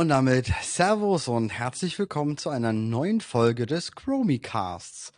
Und 0.00 0.08
damit 0.08 0.50
Servus 0.62 1.28
und 1.28 1.50
herzlich 1.50 1.98
willkommen 1.98 2.38
zu 2.38 2.48
einer 2.48 2.72
neuen 2.72 3.20
Folge 3.20 3.66
des 3.66 3.92
Chromiecasts. 3.92 5.12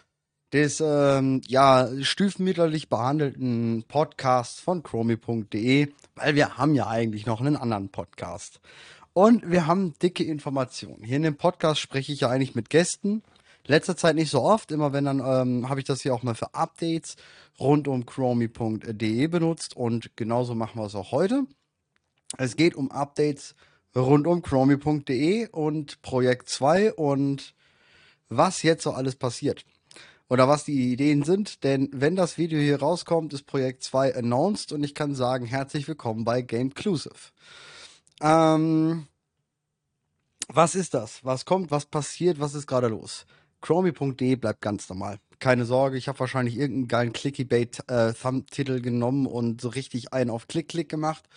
Des, 0.52 0.82
ähm, 0.84 1.40
ja, 1.46 1.88
stiefmütterlich 2.00 2.88
behandelten 2.88 3.84
Podcasts 3.86 4.58
von 4.58 4.82
chromie.de, 4.82 5.92
weil 6.16 6.34
wir 6.34 6.58
haben 6.58 6.74
ja 6.74 6.88
eigentlich 6.88 7.26
noch 7.26 7.40
einen 7.40 7.56
anderen 7.56 7.90
Podcast. 7.90 8.58
Und 9.12 9.48
wir 9.48 9.68
haben 9.68 9.94
dicke 10.02 10.24
Informationen. 10.24 11.04
Hier 11.04 11.18
in 11.18 11.22
dem 11.22 11.36
Podcast 11.36 11.78
spreche 11.78 12.12
ich 12.12 12.22
ja 12.22 12.30
eigentlich 12.30 12.56
mit 12.56 12.68
Gästen. 12.68 13.22
Letzter 13.64 13.96
Zeit 13.96 14.16
nicht 14.16 14.30
so 14.30 14.42
oft, 14.42 14.72
immer 14.72 14.92
wenn 14.92 15.04
dann 15.04 15.20
ähm, 15.20 15.68
habe 15.68 15.78
ich 15.78 15.86
das 15.86 16.02
hier 16.02 16.12
auch 16.12 16.24
mal 16.24 16.34
für 16.34 16.54
Updates 16.54 17.14
rund 17.60 17.86
um 17.86 18.04
chromie.de 18.04 19.28
benutzt 19.28 19.76
und 19.76 20.16
genauso 20.16 20.56
machen 20.56 20.80
wir 20.80 20.86
es 20.86 20.96
auch 20.96 21.12
heute. 21.12 21.44
Es 22.36 22.56
geht 22.56 22.74
um 22.74 22.90
Updates 22.90 23.54
rund 23.96 24.26
um 24.26 24.42
chromie.de 24.42 25.48
und 25.48 26.02
Projekt 26.02 26.48
2 26.48 26.94
und 26.94 27.54
was 28.28 28.62
jetzt 28.62 28.84
so 28.84 28.92
alles 28.92 29.16
passiert. 29.16 29.64
Oder 30.28 30.48
was 30.48 30.64
die 30.64 30.92
Ideen 30.92 31.24
sind, 31.24 31.62
denn 31.62 31.90
wenn 31.92 32.16
das 32.16 32.38
Video 32.38 32.58
hier 32.58 32.80
rauskommt, 32.80 33.34
ist 33.34 33.46
Projekt 33.46 33.82
2 33.82 34.16
announced 34.16 34.72
und 34.72 34.82
ich 34.82 34.94
kann 34.94 35.14
sagen, 35.14 35.44
herzlich 35.44 35.86
willkommen 35.86 36.24
bei 36.24 36.40
Gameclusive. 36.40 37.32
Ähm, 38.22 39.06
was 40.48 40.74
ist 40.74 40.94
das? 40.94 41.22
Was 41.22 41.44
kommt? 41.44 41.70
Was 41.70 41.84
passiert? 41.84 42.40
Was 42.40 42.54
ist 42.54 42.66
gerade 42.66 42.88
los? 42.88 43.26
Chromie.de 43.60 44.36
bleibt 44.36 44.62
ganz 44.62 44.88
normal. 44.88 45.18
Keine 45.38 45.64
Sorge, 45.66 45.98
ich 45.98 46.08
habe 46.08 46.20
wahrscheinlich 46.20 46.56
irgendeinen 46.56 46.88
geilen 46.88 47.12
Clickbait-Thumb-Titel 47.12 48.76
äh, 48.76 48.80
genommen 48.80 49.26
und 49.26 49.60
so 49.60 49.68
richtig 49.68 50.12
einen 50.12 50.30
auf 50.30 50.48
Klick-Klick 50.48 50.88
gemacht. 50.88 51.28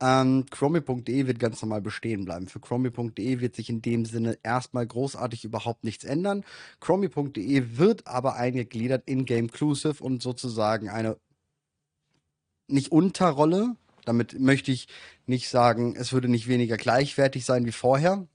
Ähm, 0.00 0.46
Chromie.de 0.50 1.26
wird 1.26 1.40
ganz 1.40 1.60
normal 1.60 1.80
bestehen 1.80 2.24
bleiben. 2.24 2.46
Für 2.46 2.60
Chromie.de 2.60 3.40
wird 3.40 3.56
sich 3.56 3.68
in 3.68 3.82
dem 3.82 4.04
Sinne 4.04 4.38
erstmal 4.42 4.86
großartig 4.86 5.44
überhaupt 5.44 5.82
nichts 5.82 6.04
ändern. 6.04 6.44
Chromie.de 6.80 7.78
wird 7.78 8.06
aber 8.06 8.36
eingegliedert 8.36 9.02
in 9.06 9.24
Gameclusive 9.24 10.02
und 10.02 10.22
sozusagen 10.22 10.88
eine 10.88 11.16
nicht 12.68 12.92
Unterrolle. 12.92 13.74
Damit 14.04 14.38
möchte 14.38 14.70
ich 14.70 14.88
nicht 15.26 15.48
sagen, 15.48 15.96
es 15.96 16.12
würde 16.12 16.28
nicht 16.28 16.46
weniger 16.48 16.76
gleichwertig 16.76 17.44
sein 17.44 17.66
wie 17.66 17.72
vorher. 17.72 18.26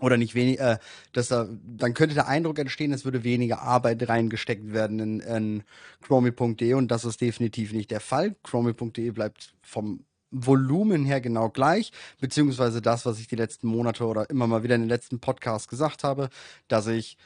Oder 0.00 0.16
nicht 0.16 0.34
weniger, 0.34 0.72
äh, 0.72 0.78
dass 1.12 1.28
da, 1.28 1.48
dann 1.64 1.94
könnte 1.94 2.16
der 2.16 2.26
Eindruck 2.26 2.58
entstehen, 2.58 2.92
es 2.92 3.04
würde 3.04 3.22
weniger 3.22 3.62
Arbeit 3.62 4.08
reingesteckt 4.08 4.72
werden 4.72 4.98
in, 4.98 5.20
in 5.20 5.62
Chromie.de 6.00 6.74
und 6.74 6.90
das 6.90 7.04
ist 7.04 7.20
definitiv 7.20 7.72
nicht 7.72 7.92
der 7.92 8.00
Fall. 8.00 8.34
Chromie.de 8.42 9.10
bleibt 9.10 9.54
vom 9.62 10.04
Volumen 10.34 11.04
her 11.04 11.20
genau 11.20 11.48
gleich, 11.48 11.92
beziehungsweise 12.20 12.82
das, 12.82 13.06
was 13.06 13.20
ich 13.20 13.28
die 13.28 13.36
letzten 13.36 13.68
Monate 13.68 14.04
oder 14.04 14.28
immer 14.28 14.46
mal 14.46 14.62
wieder 14.62 14.74
in 14.74 14.82
den 14.82 14.88
letzten 14.88 15.20
Podcasts 15.20 15.68
gesagt 15.68 16.04
habe, 16.04 16.28
dass 16.68 16.86
ich 16.88 17.16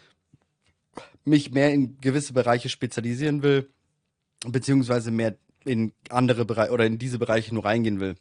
mich 1.25 1.51
mehr 1.53 1.73
in 1.73 1.99
gewisse 2.01 2.33
Bereiche 2.33 2.69
spezialisieren 2.69 3.43
will, 3.43 3.71
beziehungsweise 4.47 5.11
mehr 5.11 5.37
in 5.65 5.93
andere 6.11 6.45
Bereiche 6.45 6.73
oder 6.73 6.87
in 6.87 6.99
diese 6.99 7.19
Bereiche 7.19 7.55
nur 7.55 7.65
reingehen 7.65 8.01
will. 8.01 8.17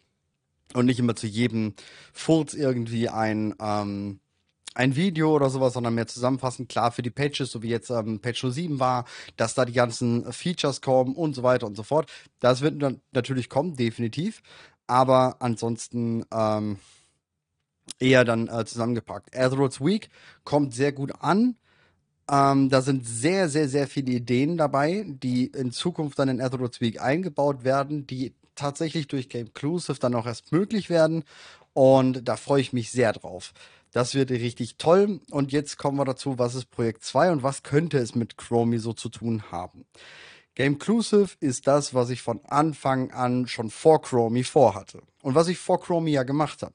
Und 0.74 0.86
nicht 0.86 1.00
immer 1.00 1.16
zu 1.16 1.28
jedem 1.28 1.74
Furz 2.12 2.54
irgendwie 2.54 3.08
ein, 3.08 3.56
ähm, 3.60 4.20
ein 4.74 4.96
Video 4.96 5.34
oder 5.34 5.50
sowas, 5.50 5.74
sondern 5.74 5.96
mehr 5.96 6.08
zusammenfassend. 6.08 6.70
Klar, 6.70 6.92
für 6.92 7.02
die 7.02 7.10
Pages, 7.10 7.52
so 7.52 7.64
wie 7.64 7.70
jetzt 7.70 7.90
ähm, 7.90 8.20
Page 8.20 8.46
07 8.52 8.80
war, 8.80 9.06
dass 9.38 9.56
da 9.56 9.64
die 9.64 9.74
ganzen 9.74 10.32
Features 10.32 10.82
kommen 10.82 11.16
und 11.16 11.36
so 11.36 11.44
weiter 11.44 11.66
und 11.66 11.76
so 11.76 11.84
fort. 11.84 12.12
Das 12.40 12.62
wird 12.62 12.82
dann 12.82 13.02
natürlich 13.14 13.50
kommen, 13.50 13.76
definitiv 13.76 14.42
aber 14.88 15.38
ansonsten 15.40 16.26
ähm, 16.32 16.80
eher 18.00 18.26
dann 18.26 18.48
äh, 18.48 18.66
zusammengepackt. 18.66 19.36
Azeroth's 19.36 19.82
Week 19.82 20.10
kommt 20.44 20.74
sehr 20.74 20.92
gut 20.92 21.12
an. 21.20 21.56
Ähm, 22.30 22.70
da 22.70 22.82
sind 22.82 23.06
sehr, 23.06 23.48
sehr, 23.48 23.70
sehr 23.70 23.88
viele 23.88 24.12
Ideen 24.12 24.58
dabei, 24.58 25.06
die 25.08 25.48
in 25.48 25.72
Zukunft 25.72 26.20
dann 26.20 26.30
in 26.30 26.42
Azeroth's 26.42 26.82
Week 26.82 27.02
eingebaut 27.02 27.64
werden, 27.64 28.06
die 28.06 28.34
tatsächlich 28.56 29.08
durch 29.08 29.30
Game 29.30 29.48
Inclusive 29.48 30.00
dann 30.00 30.16
auch 30.16 30.26
erst 30.26 30.52
möglich 30.52 30.90
werden. 30.90 31.24
Und 31.74 32.28
da 32.28 32.36
freue 32.36 32.62
ich 32.62 32.74
mich 32.74 32.92
sehr 32.92 33.14
drauf. 33.14 33.54
Das 33.94 34.14
wird 34.16 34.32
richtig 34.32 34.78
toll. 34.78 35.22
Und 35.32 35.52
jetzt 35.52 35.78
kommen 35.78 35.98
wir 35.98 36.06
dazu, 36.06 36.38
was 36.38 36.56
ist 36.56 36.72
Projekt 36.72 37.04
2 37.04 37.32
und 37.32 37.44
was 37.44 37.64
könnte 37.64 37.98
es 37.98 38.16
mit 38.16 38.38
Chromie 38.38 38.80
so 38.80 38.94
zu 38.94 39.10
tun 39.10 39.44
haben. 39.52 39.86
Gameclusive 40.58 41.36
ist 41.40 41.68
das, 41.68 41.94
was 41.94 42.10
ich 42.10 42.24
von 42.24 42.44
Anfang 42.46 43.12
an 43.12 43.48
schon 43.48 43.70
vor 43.70 44.02
Chromie 44.02 44.44
vorhatte. 44.44 45.04
Und 45.22 45.36
was 45.36 45.50
ich 45.50 45.60
vor 45.60 45.80
Chromie 45.80 46.14
ja 46.14 46.24
gemacht 46.24 46.64
habe. 46.64 46.74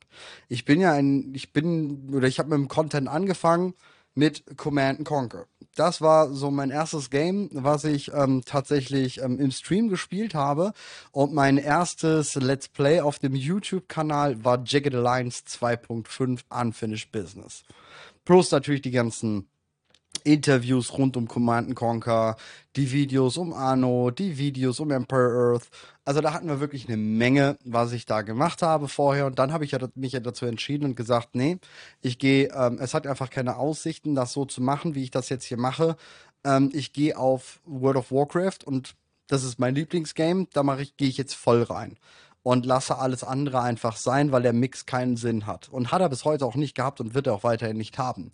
Ich 0.49 0.65
bin 0.65 0.81
ja 0.81 0.93
ein, 0.93 1.35
ich 1.35 1.53
bin, 1.53 2.09
oder 2.15 2.29
ich 2.29 2.39
habe 2.39 2.51
mit 2.51 2.59
dem 2.59 2.69
Content 2.69 3.09
angefangen 3.09 3.75
mit 4.15 4.57
Command 4.57 5.05
Conquer. 5.05 5.47
Das 5.75 6.01
war 6.01 6.33
so 6.33 6.53
mein 6.53 6.71
erstes 6.71 7.11
Game, 7.11 7.49
was 7.51 7.83
ich 7.83 8.13
ähm, 8.15 8.43
tatsächlich 8.45 9.21
ähm, 9.21 9.41
im 9.41 9.51
Stream 9.51 9.89
gespielt 9.89 10.37
habe. 10.37 10.75
Und 11.11 11.35
mein 11.35 11.59
erstes 11.59 12.37
Let's 12.37 12.69
Play 12.69 13.01
auf 13.01 13.19
dem 13.19 13.35
YouTube-Kanal 13.35 14.45
war 14.45 14.63
Jagged 14.65 14.95
Alliance 14.95 15.43
2.5 15.49 16.43
Unfinished 16.51 17.11
Business. 17.11 17.65
Plus 18.25 18.53
natürlich 18.53 18.83
die 18.83 18.93
ganzen 18.93 19.49
Interviews 20.25 20.97
rund 20.97 21.17
um 21.17 21.29
Command 21.29 21.75
Conquer, 21.75 22.37
die 22.77 22.91
Videos 22.93 23.37
um 23.37 23.53
Anno, 23.53 24.11
die 24.11 24.39
Videos 24.39 24.81
um 24.81 24.91
Emperor 24.91 25.53
Earth. 25.55 25.69
Also 26.05 26.21
da 26.21 26.33
hatten 26.33 26.49
wir 26.49 26.61
wirklich 26.61 26.89
eine 26.89 26.97
Menge, 26.97 27.57
was 27.65 27.93
ich 27.93 28.07
da 28.07 28.23
gemacht 28.23 28.63
habe 28.63 28.89
vorher. 28.89 29.27
Und 29.27 29.39
dann 29.39 29.53
habe 29.53 29.65
ich 29.65 29.73
ja, 29.73 29.79
mich 29.95 30.13
ja 30.13 30.21
dazu 30.21 30.47
entschieden 30.47 30.85
und 30.85 30.97
gesagt, 30.97 31.35
nee, 31.35 31.59
ich 32.01 32.19
gehe, 32.19 32.53
ähm, 32.55 32.79
es 32.81 32.95
hat 32.95 33.07
einfach 33.07 33.31
keine 33.31 33.57
Aussichten, 33.57 34.15
das 34.15 34.33
so 34.33 34.45
zu 34.45 34.63
machen, 34.63 34.95
wie 34.95 35.05
ich 35.05 35.11
das 35.11 35.29
jetzt 35.29 35.45
hier 35.45 35.59
mache. 35.59 35.97
Ähm, 36.45 36.71
ich 36.73 36.93
gehe 36.93 37.17
auf 37.17 37.61
World 37.65 37.97
of 37.97 38.11
Warcraft 38.11 38.65
und 38.65 38.95
das 39.29 39.45
ist 39.45 39.59
mein 39.59 39.75
Lieblingsgame. 39.75 40.47
Da 40.53 40.63
mache 40.63 40.83
ich, 40.83 40.97
gehe 40.97 41.09
ich 41.09 41.19
jetzt 41.19 41.35
voll 41.35 41.63
rein 41.63 41.97
und 42.43 42.67
lasse 42.67 42.99
alles 42.99 43.23
andere 43.25 43.61
einfach 43.61 43.97
sein, 43.97 44.33
weil 44.33 44.43
der 44.43 44.53
Mix 44.53 44.87
keinen 44.87 45.17
Sinn 45.17 45.47
hat. 45.47 45.69
Und 45.69 45.93
hat 45.93 46.01
er 46.01 46.09
bis 46.09 46.25
heute 46.25 46.45
auch 46.45 46.57
nicht 46.57 46.75
gehabt 46.75 47.01
und 47.01 47.15
wird 47.15 47.27
er 47.27 47.35
auch 47.35 47.45
weiterhin 47.45 47.77
nicht 47.77 47.99
haben. 47.99 48.33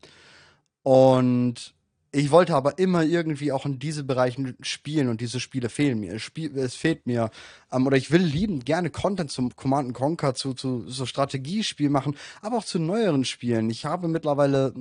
Und 0.82 1.74
ich 2.10 2.30
wollte 2.30 2.54
aber 2.54 2.78
immer 2.78 3.02
irgendwie 3.02 3.52
auch 3.52 3.66
in 3.66 3.78
diese 3.78 4.02
Bereichen 4.04 4.56
spielen 4.60 5.08
und 5.08 5.20
diese 5.20 5.40
Spiele 5.40 5.68
fehlen 5.68 6.00
mir. 6.00 6.14
Es, 6.14 6.74
fehlt 6.74 7.06
mir. 7.06 7.30
Ähm, 7.70 7.86
oder 7.86 7.96
ich 7.96 8.10
will 8.10 8.22
lieben 8.22 8.60
gerne 8.60 8.90
Content 8.90 9.30
zum 9.30 9.54
Command 9.56 9.94
Conquer, 9.94 10.34
zu, 10.34 10.54
zu 10.54 10.88
so 10.88 11.04
Strategiespiel 11.06 11.90
machen, 11.90 12.16
aber 12.40 12.58
auch 12.58 12.64
zu 12.64 12.78
neueren 12.78 13.24
Spielen. 13.24 13.68
Ich 13.68 13.84
habe 13.84 14.08
mittlerweile 14.08 14.72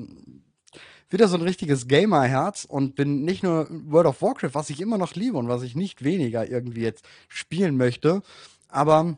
wieder 1.10 1.28
so 1.28 1.36
ein 1.36 1.42
richtiges 1.42 1.88
Gamer-Herz 1.88 2.66
und 2.66 2.96
bin 2.96 3.24
nicht 3.24 3.44
nur 3.44 3.68
World 3.70 4.08
of 4.08 4.22
Warcraft, 4.22 4.54
was 4.54 4.70
ich 4.70 4.82
immer 4.82 4.98
noch 4.98 5.16
liebe 5.16 5.38
und 5.38 5.48
was 5.48 5.64
ich 5.64 5.76
nicht 5.76 6.04
weniger 6.04 6.50
irgendwie 6.50 6.82
jetzt 6.82 7.06
spielen 7.28 7.78
möchte, 7.78 8.22
aber 8.68 9.18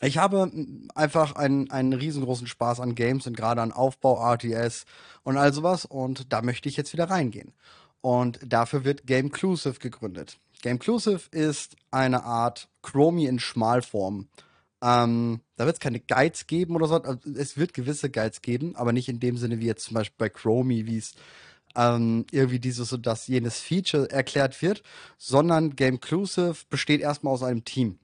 ich 0.00 0.18
habe 0.18 0.50
einfach 0.94 1.34
einen, 1.34 1.70
einen 1.70 1.92
riesengroßen 1.92 2.46
Spaß 2.46 2.80
an 2.80 2.94
Games 2.94 3.26
und 3.26 3.36
gerade 3.36 3.62
an 3.62 3.72
Aufbau, 3.72 4.16
RTS 4.34 4.84
und 5.24 5.36
all 5.36 5.52
sowas 5.52 5.84
und 5.84 6.32
da 6.32 6.42
möchte 6.42 6.68
ich 6.68 6.76
jetzt 6.76 6.92
wieder 6.92 7.10
reingehen. 7.10 7.52
Und 8.00 8.38
dafür 8.46 8.84
wird 8.84 9.06
Gameclusive 9.06 9.80
gegründet. 9.80 10.38
Gameclusive 10.62 11.28
ist 11.32 11.76
eine 11.90 12.24
Art 12.24 12.68
Chromie 12.82 13.26
in 13.26 13.40
Schmalform. 13.40 14.28
Ähm, 14.80 15.40
da 15.56 15.66
wird 15.66 15.76
es 15.76 15.80
keine 15.80 15.98
Guides 15.98 16.46
geben 16.46 16.76
oder 16.76 16.86
so. 16.86 17.02
Also 17.02 17.18
es 17.36 17.56
wird 17.56 17.74
gewisse 17.74 18.10
Guides 18.10 18.42
geben, 18.42 18.76
aber 18.76 18.92
nicht 18.92 19.08
in 19.08 19.18
dem 19.18 19.36
Sinne 19.36 19.58
wie 19.58 19.66
jetzt 19.66 19.84
zum 19.84 19.94
Beispiel 19.94 20.16
bei 20.18 20.28
Chromie, 20.28 20.86
wie 20.86 20.98
es 20.98 21.14
ähm, 21.74 22.24
irgendwie 22.30 22.60
dieses 22.60 22.92
und 22.92 23.06
das 23.06 23.26
jenes 23.26 23.60
Feature 23.60 24.10
erklärt 24.10 24.62
wird, 24.62 24.82
sondern 25.16 25.74
Gameclusive 25.74 26.56
besteht 26.70 27.00
erstmal 27.00 27.34
aus 27.34 27.42
einem 27.42 27.64
Team. 27.64 27.98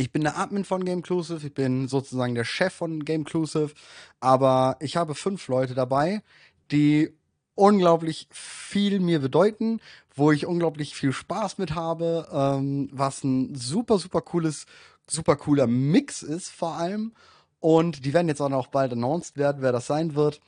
Ich 0.00 0.12
bin 0.12 0.22
der 0.22 0.38
Admin 0.38 0.64
von 0.64 0.84
Gameclusive, 0.84 1.44
ich 1.44 1.54
bin 1.54 1.88
sozusagen 1.88 2.36
der 2.36 2.44
Chef 2.44 2.72
von 2.72 3.04
Gameclusive, 3.04 3.74
aber 4.20 4.76
ich 4.78 4.96
habe 4.96 5.16
fünf 5.16 5.48
Leute 5.48 5.74
dabei, 5.74 6.22
die 6.70 7.10
unglaublich 7.56 8.28
viel 8.30 9.00
mir 9.00 9.18
bedeuten, 9.18 9.80
wo 10.14 10.30
ich 10.30 10.46
unglaublich 10.46 10.94
viel 10.94 11.12
Spaß 11.12 11.58
mit 11.58 11.74
habe, 11.74 12.28
ähm, 12.32 12.88
was 12.92 13.24
ein 13.24 13.56
super, 13.56 13.98
super 13.98 14.20
cooles, 14.20 14.66
super 15.08 15.34
cooler 15.34 15.66
Mix 15.66 16.22
ist 16.22 16.48
vor 16.50 16.74
allem. 16.74 17.12
Und 17.58 18.04
die 18.04 18.14
werden 18.14 18.28
jetzt 18.28 18.40
auch 18.40 18.50
noch 18.50 18.68
bald 18.68 18.92
announced 18.92 19.36
werden, 19.36 19.62
wer 19.62 19.72
das 19.72 19.88
sein 19.88 20.14
wird. 20.14 20.40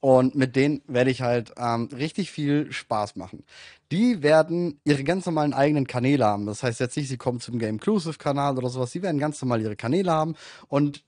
Und 0.00 0.34
mit 0.34 0.56
denen 0.56 0.82
werde 0.86 1.10
ich 1.10 1.20
halt 1.20 1.52
ähm, 1.58 1.88
richtig 1.94 2.30
viel 2.30 2.72
Spaß 2.72 3.16
machen. 3.16 3.44
Die 3.92 4.22
werden 4.22 4.80
ihre 4.84 5.04
ganz 5.04 5.26
normalen 5.26 5.52
eigenen 5.52 5.86
Kanäle 5.86 6.24
haben. 6.24 6.46
Das 6.46 6.62
heißt 6.62 6.80
jetzt 6.80 6.96
nicht, 6.96 7.08
sie 7.08 7.18
kommen 7.18 7.40
zum 7.40 7.58
Game 7.58 7.74
Inclusive 7.74 8.16
Kanal 8.16 8.56
oder 8.56 8.70
sowas. 8.70 8.92
Sie 8.92 9.02
werden 9.02 9.18
ganz 9.18 9.40
normal 9.42 9.60
ihre 9.60 9.76
Kanäle 9.76 10.10
haben 10.10 10.36
und 10.68 11.04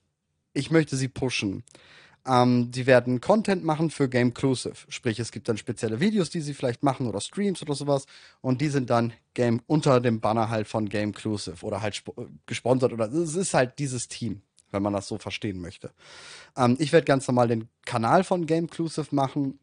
ich 0.53 0.69
möchte 0.69 0.95
sie 0.95 1.07
pushen. 1.07 1.63
Ähm, 2.25 2.71
sie 2.73 2.85
werden 2.85 3.19
Content 3.19 3.63
machen 3.63 3.89
für 3.89 4.07
Game 4.07 4.27
Inclusive. 4.27 4.75
Sprich, 4.89 5.19
es 5.19 5.31
gibt 5.31 5.49
dann 5.49 5.57
spezielle 5.57 5.99
Videos, 5.99 6.29
die 6.29 6.41
sie 6.41 6.53
vielleicht 6.53 6.83
machen 6.83 7.07
oder 7.07 7.19
Streams 7.19 7.61
oder 7.61 7.73
sowas. 7.73 8.05
Und 8.41 8.61
die 8.61 8.69
sind 8.69 8.89
dann 8.89 9.13
Game 9.33 9.61
unter 9.67 9.99
dem 9.99 10.19
Banner 10.21 10.49
halt 10.49 10.67
von 10.67 10.87
Game 10.87 11.09
Inclusive 11.09 11.65
oder 11.65 11.81
halt 11.81 12.03
gesponsert 12.45 12.93
oder 12.93 13.11
es 13.11 13.35
ist 13.35 13.53
halt 13.53 13.79
dieses 13.79 14.07
Team. 14.07 14.41
Wenn 14.73 14.83
man 14.83 14.93
das 14.93 15.07
so 15.07 15.17
verstehen 15.17 15.61
möchte. 15.61 15.91
Ähm, 16.57 16.75
ich 16.79 16.91
werde 16.91 17.05
ganz 17.05 17.27
normal 17.27 17.47
den 17.47 17.69
Kanal 17.85 18.23
von 18.23 18.45
Gameclusive 18.45 19.13
machen 19.15 19.59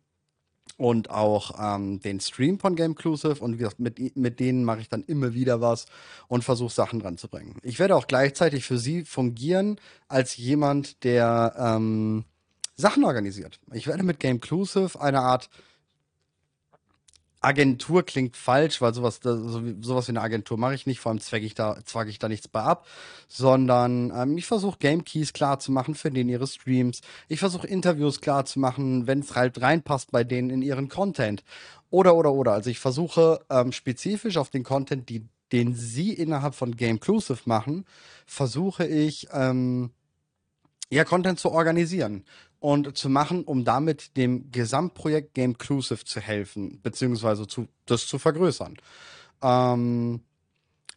und 0.77 1.11
auch 1.11 1.53
ähm, 1.59 2.01
den 2.01 2.21
Stream 2.21 2.59
von 2.59 2.77
Gameclusive 2.77 3.43
und 3.43 3.61
mit, 3.79 4.17
mit 4.17 4.41
denen 4.41 4.65
mache 4.65 4.81
ich 4.81 4.89
dann 4.89 5.03
immer 5.05 5.35
wieder 5.35 5.61
was 5.61 5.87
und 6.29 6.45
versuche 6.45 6.73
Sachen 6.73 7.01
ranzubringen. 7.01 7.57
Ich 7.63 7.79
werde 7.79 7.97
auch 7.97 8.07
gleichzeitig 8.07 8.65
für 8.65 8.79
sie 8.79 9.05
fungieren 9.05 9.81
als 10.09 10.37
jemand, 10.37 11.05
der 11.05 11.55
ähm, 11.59 12.25
Sachen 12.77 13.05
organisiert. 13.05 13.61
Ich 13.73 13.87
werde 13.87 14.03
mit 14.03 14.21
Gameclusive 14.21 15.01
eine 15.01 15.21
Art 15.21 15.51
Agentur 17.41 18.05
klingt 18.05 18.37
falsch, 18.37 18.83
weil 18.83 18.93
sowas, 18.93 19.21
sowas 19.23 20.09
wie 20.09 20.13
eine 20.13 20.21
Agentur 20.21 20.59
mache 20.59 20.75
ich 20.75 20.87
nicht, 20.87 21.01
vor 21.01 21.11
allem 21.11 21.21
zwecke 21.21 21.47
ich 21.47 21.55
da, 21.55 21.79
zwacke 21.85 22.11
ich 22.11 22.19
da 22.19 22.29
nichts 22.29 22.49
bei 22.49 22.61
ab, 22.61 22.87
sondern 23.29 24.13
ähm, 24.15 24.37
ich 24.37 24.47
versuche 24.47 24.79
Game 24.79 25.05
Keys 25.05 25.33
klar 25.33 25.59
zu 25.59 25.73
machen 25.73 25.95
für 25.95 26.11
denen 26.11 26.29
ihre 26.29 26.47
Streams. 26.47 27.01
Ich 27.29 27.41
versuche 27.41 27.67
Interviews 27.67 28.21
klar 28.21 28.45
zu 28.45 28.61
machen, 28.61 29.07
wenn 29.07 29.21
es 29.21 29.35
halt 29.35 29.61
reinpasst 29.61 30.11
bei 30.11 30.23
denen 30.23 30.51
in 30.51 30.61
ihren 30.61 30.89
Content. 30.89 31.43
Oder, 31.89 32.15
oder, 32.15 32.33
oder. 32.33 32.53
Also 32.53 32.69
ich 32.69 32.79
versuche 32.79 33.41
ähm, 33.49 33.73
spezifisch 33.73 34.37
auf 34.37 34.51
den 34.51 34.63
Content, 34.63 35.09
die, 35.09 35.27
den 35.51 35.75
sie 35.75 36.13
innerhalb 36.13 36.55
von 36.55 36.77
Gameclusive 36.77 37.41
machen, 37.47 37.87
versuche 38.27 38.87
ich, 38.87 39.29
ähm, 39.33 39.91
ja, 40.91 41.05
Content 41.05 41.41
zu 41.41 41.53
organisieren 41.53 42.25
und 42.61 42.97
zu 42.97 43.09
machen, 43.09 43.45
um 43.45 43.65
damit 43.65 44.17
dem 44.17 44.51
Gesamtprojekt 44.53 45.35
Gameclusive 45.35 46.05
zu 46.05 46.21
helfen, 46.21 46.81
beziehungsweise 46.83 47.47
zu, 47.47 47.67
das 47.87 48.07
zu 48.07 48.19
vergrößern. 48.19 48.77
Ähm, 49.43 50.21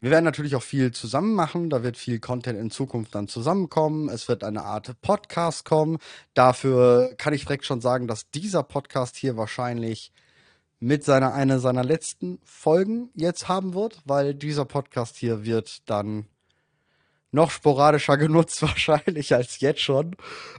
wir 0.01 0.11
werden 0.11 0.25
natürlich 0.25 0.55
auch 0.57 0.63
viel 0.63 0.91
zusammen 0.91 1.33
machen. 1.33 1.69
Da 1.69 1.81
wird 1.81 1.95
viel 1.95 2.19
Content 2.19 2.59
in 2.59 2.69
Zukunft 2.69 3.15
dann 3.15 3.29
zusammenkommen. 3.29 4.09
Es 4.09 4.27
wird 4.27 4.43
eine 4.43 4.63
Art 4.63 5.01
Podcast 5.01 5.63
kommen. 5.63 5.97
Dafür 6.33 7.15
kann 7.17 7.33
ich 7.33 7.45
direkt 7.45 7.65
schon 7.65 7.79
sagen, 7.79 8.07
dass 8.07 8.29
dieser 8.29 8.63
Podcast 8.63 9.15
hier 9.15 9.37
wahrscheinlich 9.37 10.11
mit 10.81 11.05
seiner 11.05 11.33
einer 11.33 11.59
seiner 11.59 11.85
letzten 11.85 12.39
Folgen 12.43 13.11
jetzt 13.15 13.47
haben 13.47 13.73
wird, 13.73 14.01
weil 14.03 14.35
dieser 14.35 14.65
Podcast 14.65 15.15
hier 15.15 15.45
wird 15.45 15.89
dann 15.89 16.25
noch 17.33 17.51
sporadischer 17.51 18.17
genutzt 18.23 18.61
wahrscheinlich 18.61 19.33
als 19.33 19.59
jetzt 19.59 19.81
schon. 19.81 20.15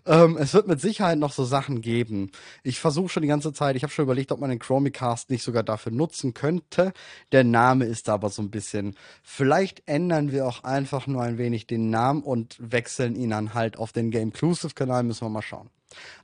Ähm, 0.07 0.37
es 0.37 0.53
wird 0.55 0.67
mit 0.67 0.81
Sicherheit 0.81 1.19
noch 1.19 1.33
so 1.33 1.45
Sachen 1.45 1.81
geben. 1.81 2.31
Ich 2.63 2.81
versuche 2.81 3.09
schon 3.09 3.23
die 3.23 3.29
ganze 3.29 3.53
Zeit, 3.53 3.77
ich 3.77 3.83
habe 3.83 3.93
schon 3.93 4.05
überlegt, 4.05 4.33
ob 4.33 4.41
man 4.41 4.51
den 4.51 4.59
Chromicast 4.59 5.31
nicht 5.31 5.43
sogar 5.43 5.63
dafür 5.63 5.93
nutzen 5.93 6.35
könnte. 6.35 6.93
Der 7.33 7.45
Name 7.45 7.85
ist 7.87 8.09
aber 8.09 8.31
so 8.31 8.43
ein 8.43 8.51
bisschen. 8.51 8.97
Vielleicht 9.23 9.83
ändern 9.87 10.33
wir 10.33 10.47
auch 10.47 10.65
einfach 10.65 11.07
nur 11.07 11.23
ein 11.23 11.39
wenig 11.39 11.67
den 11.67 11.91
Namen 11.91 12.23
und 12.23 12.57
wechseln 12.59 13.17
ihn 13.17 13.31
dann 13.31 13.55
halt 13.55 13.79
auf 13.79 13.93
den 13.93 14.11
Gameclusive-Kanal, 14.11 15.05
müssen 15.05 15.25
wir 15.25 15.31
mal 15.31 15.43
schauen. 15.43 15.71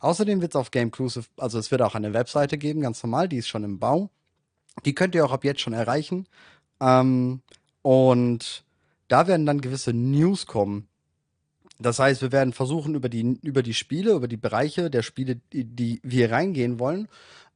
Außerdem 0.00 0.40
wird 0.40 0.52
es 0.52 0.56
auf 0.56 0.70
Gameclusive, 0.70 1.26
also 1.36 1.58
es 1.58 1.70
wird 1.70 1.82
auch 1.82 1.94
eine 1.94 2.12
Webseite 2.12 2.58
geben, 2.58 2.80
ganz 2.80 3.02
normal, 3.02 3.28
die 3.28 3.36
ist 3.36 3.48
schon 3.48 3.64
im 3.64 3.78
Bau. 3.78 4.10
Die 4.84 4.94
könnt 4.94 5.14
ihr 5.14 5.24
auch 5.24 5.32
ab 5.32 5.44
jetzt 5.44 5.60
schon 5.60 5.72
erreichen. 5.72 6.26
Ähm, 6.80 7.42
und 7.82 8.64
da 9.10 9.26
werden 9.26 9.44
dann 9.44 9.60
gewisse 9.60 9.92
News 9.92 10.46
kommen. 10.46 10.86
Das 11.80 11.98
heißt, 11.98 12.22
wir 12.22 12.30
werden 12.30 12.52
versuchen, 12.52 12.94
über 12.94 13.08
die, 13.08 13.38
über 13.42 13.62
die 13.62 13.74
Spiele, 13.74 14.12
über 14.12 14.28
die 14.28 14.36
Bereiche 14.36 14.90
der 14.90 15.02
Spiele, 15.02 15.40
die, 15.52 15.64
die 15.64 16.00
wir 16.02 16.30
reingehen 16.30 16.78
wollen, 16.78 17.08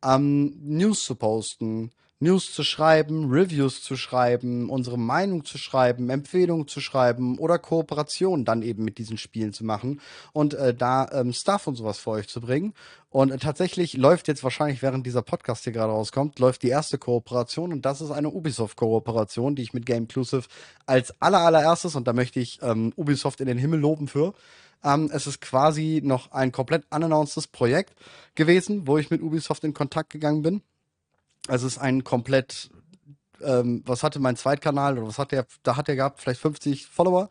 ähm, 0.03 0.55
News 0.63 1.05
zu 1.05 1.15
posten, 1.15 1.91
News 2.25 2.53
zu 2.53 2.65
schreiben, 2.65 3.31
Reviews 3.31 3.83
zu 3.83 3.97
schreiben, 3.97 4.69
unsere 4.69 4.99
Meinung 4.99 5.45
zu 5.45 5.59
schreiben, 5.59 6.11
Empfehlungen 6.11 6.67
zu 6.67 6.81
schreiben 6.81 7.39
oder 7.39 7.59
Kooperationen 7.59 8.45
dann 8.45 8.63
eben 8.63 8.83
mit 8.83 8.99
diesen 8.99 9.19
Spielen 9.19 9.53
zu 9.53 9.65
machen 9.65 10.01
und 10.33 10.55
äh, 10.55 10.75
da 10.75 11.09
ähm, 11.13 11.33
Stuff 11.33 11.67
und 11.67 11.77
sowas 11.77 11.99
für 11.99 12.11
euch 12.11 12.29
zu 12.29 12.41
bringen. 12.41 12.75
Und 13.11 13.31
äh, 13.31 13.39
tatsächlich 13.39 13.93
läuft 13.93 14.27
jetzt 14.27 14.43
wahrscheinlich, 14.43 14.83
während 14.83 15.07
dieser 15.07 15.23
Podcast 15.23 15.65
hier 15.65 15.73
gerade 15.73 15.93
rauskommt, 15.93 16.39
läuft 16.41 16.63
die 16.63 16.69
erste 16.71 16.99
Kooperation 16.99 17.73
und 17.73 17.85
das 17.85 18.01
ist 18.01 18.11
eine 18.11 18.31
Ubisoft-Kooperation, 18.31 19.55
die 19.55 19.63
ich 19.63 19.75
mit 19.75 19.87
Game 19.87 20.05
Inclusive 20.05 20.49
als 20.87 21.15
aller 21.21 21.41
allererstes 21.41 21.95
und 21.95 22.09
da 22.09 22.13
möchte 22.13 22.41
ich 22.41 22.59
ähm, 22.63 22.93
Ubisoft 22.97 23.41
in 23.41 23.47
den 23.47 23.59
Himmel 23.59 23.79
loben 23.79 24.09
für. 24.09 24.35
Ähm, 24.83 25.11
es 25.13 25.27
ist 25.27 25.41
quasi 25.41 26.01
noch 26.03 26.33
ein 26.33 26.53
komplett 26.53 26.85
unannouncedes 26.91 27.47
Projekt 27.47 27.95
gewesen, 28.35 28.87
wo 28.87 28.99
ich 28.99 29.11
mit 29.11 29.23
Ubisoft 29.23 29.63
in 29.63 29.75
Kontakt 29.75 30.11
gegangen 30.11 30.43
bin 30.43 30.63
also 31.49 31.67
es 31.67 31.75
ist 31.75 31.79
ein 31.79 32.05
komplett, 32.05 32.71
ähm, 33.43 33.83
was 33.87 34.03
hatte 34.03 34.21
mein 34.21 34.37
Zweitkanal 34.37 34.99
oder 34.99 35.09
was 35.09 35.19
hat 35.19 35.33
der, 35.33 35.47
da 35.63 35.77
hat 35.77 35.89
er 35.89 35.97
gehabt, 35.97 36.21
vielleicht 36.21 36.41
50 36.41 36.87
Follower, 36.87 37.29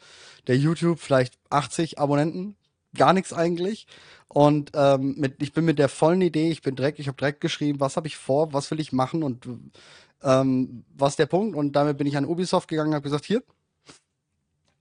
der 0.47 0.57
YouTube 0.57 0.99
vielleicht 0.99 1.37
80 1.49 1.99
Abonnenten, 1.99 2.55
gar 2.95 3.13
nichts 3.13 3.33
eigentlich. 3.33 3.87
Und 4.27 4.71
ähm, 4.73 5.15
mit, 5.17 5.41
ich 5.41 5.53
bin 5.53 5.65
mit 5.65 5.79
der 5.79 5.89
vollen 5.89 6.21
Idee, 6.21 6.49
ich 6.49 6.61
bin 6.61 6.75
direkt, 6.75 6.99
ich 6.99 7.07
habe 7.07 7.17
direkt 7.17 7.41
geschrieben, 7.41 7.79
was 7.79 7.97
habe 7.97 8.07
ich 8.07 8.17
vor, 8.17 8.53
was 8.53 8.69
will 8.71 8.79
ich 8.79 8.91
machen 8.91 9.23
und 9.23 9.47
ähm, 10.23 10.83
was 10.95 11.15
der 11.15 11.27
Punkt. 11.27 11.55
Und 11.55 11.73
damit 11.73 11.97
bin 11.97 12.07
ich 12.07 12.17
an 12.17 12.25
Ubisoft 12.25 12.67
gegangen, 12.67 12.93
habe 12.93 13.03
gesagt, 13.03 13.25
hier. 13.25 13.43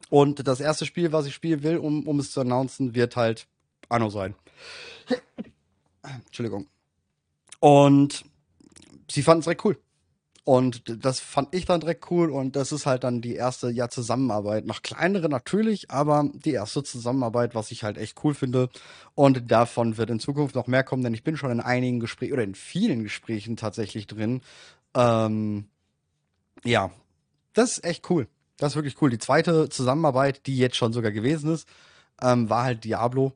Und 0.09 0.47
das 0.47 0.61
erste 0.61 0.85
Spiel, 0.85 1.13
was 1.13 1.27
ich 1.27 1.35
spielen 1.35 1.63
will, 1.63 1.79
um, 1.79 2.07
um 2.07 2.19
es 2.19 2.33
zu 2.33 2.41
announcen, 2.41 2.95
wird 2.95 3.17
halt 3.17 3.47
Anno 3.89 4.11
sein. 4.11 4.35
Entschuldigung. 6.27 6.67
Und 7.61 8.25
sie 9.13 9.23
fanden 9.23 9.41
es 9.41 9.45
direkt 9.45 9.65
cool. 9.65 9.79
Und 10.45 10.83
das 11.05 11.21
fand 11.21 11.55
ich 11.55 11.67
dann 11.67 11.79
direkt 11.81 12.11
cool 12.11 12.29
und 12.31 12.57
das 12.57 12.73
ist 12.73 12.85
halt 12.85 13.05
dann 13.05 13.21
die 13.21 13.37
erste 13.37 13.71
ja 13.71 13.89
Zusammenarbeit. 13.89 14.67
Noch 14.67 14.83
kleinere 14.83 15.29
natürlich, 15.29 15.93
aber 15.93 16.29
die 16.35 16.51
erste 16.51 16.83
Zusammenarbeit, 16.83 17.55
was 17.55 17.71
ich 17.71 17.85
halt 17.85 17.97
echt 17.97 18.25
cool 18.25 18.35
finde. 18.35 18.69
Und 19.15 19.53
davon 19.53 19.99
wird 19.99 20.11
in 20.11 20.19
Zukunft 20.19 20.57
noch 20.57 20.67
mehr 20.67 20.83
kommen, 20.83 21.05
denn 21.05 21.15
ich 21.15 21.23
bin 21.23 21.37
schon 21.37 21.53
in 21.53 21.61
einigen 21.61 22.01
Gesprächen 22.01 22.33
oder 22.33 22.43
in 22.43 22.57
vielen 22.57 23.05
Gesprächen 23.05 23.57
tatsächlich 23.57 24.09
drin. 24.09 24.41
Ähm, 24.95 25.69
ja, 26.65 26.91
das 27.53 27.79
ist 27.79 27.85
echt 27.85 28.11
cool. 28.11 28.27
Das 28.57 28.73
ist 28.73 28.77
wirklich 28.77 29.01
cool. 29.01 29.11
Die 29.11 29.19
zweite 29.19 29.69
Zusammenarbeit, 29.69 30.47
die 30.47 30.59
jetzt 30.59 30.77
schon 30.77 30.93
sogar 30.93 31.13
gewesen 31.13 31.53
ist, 31.53 31.69
ähm, 32.21 32.51
war 32.51 32.65
halt 32.65 32.83
Diablo. 32.83 33.35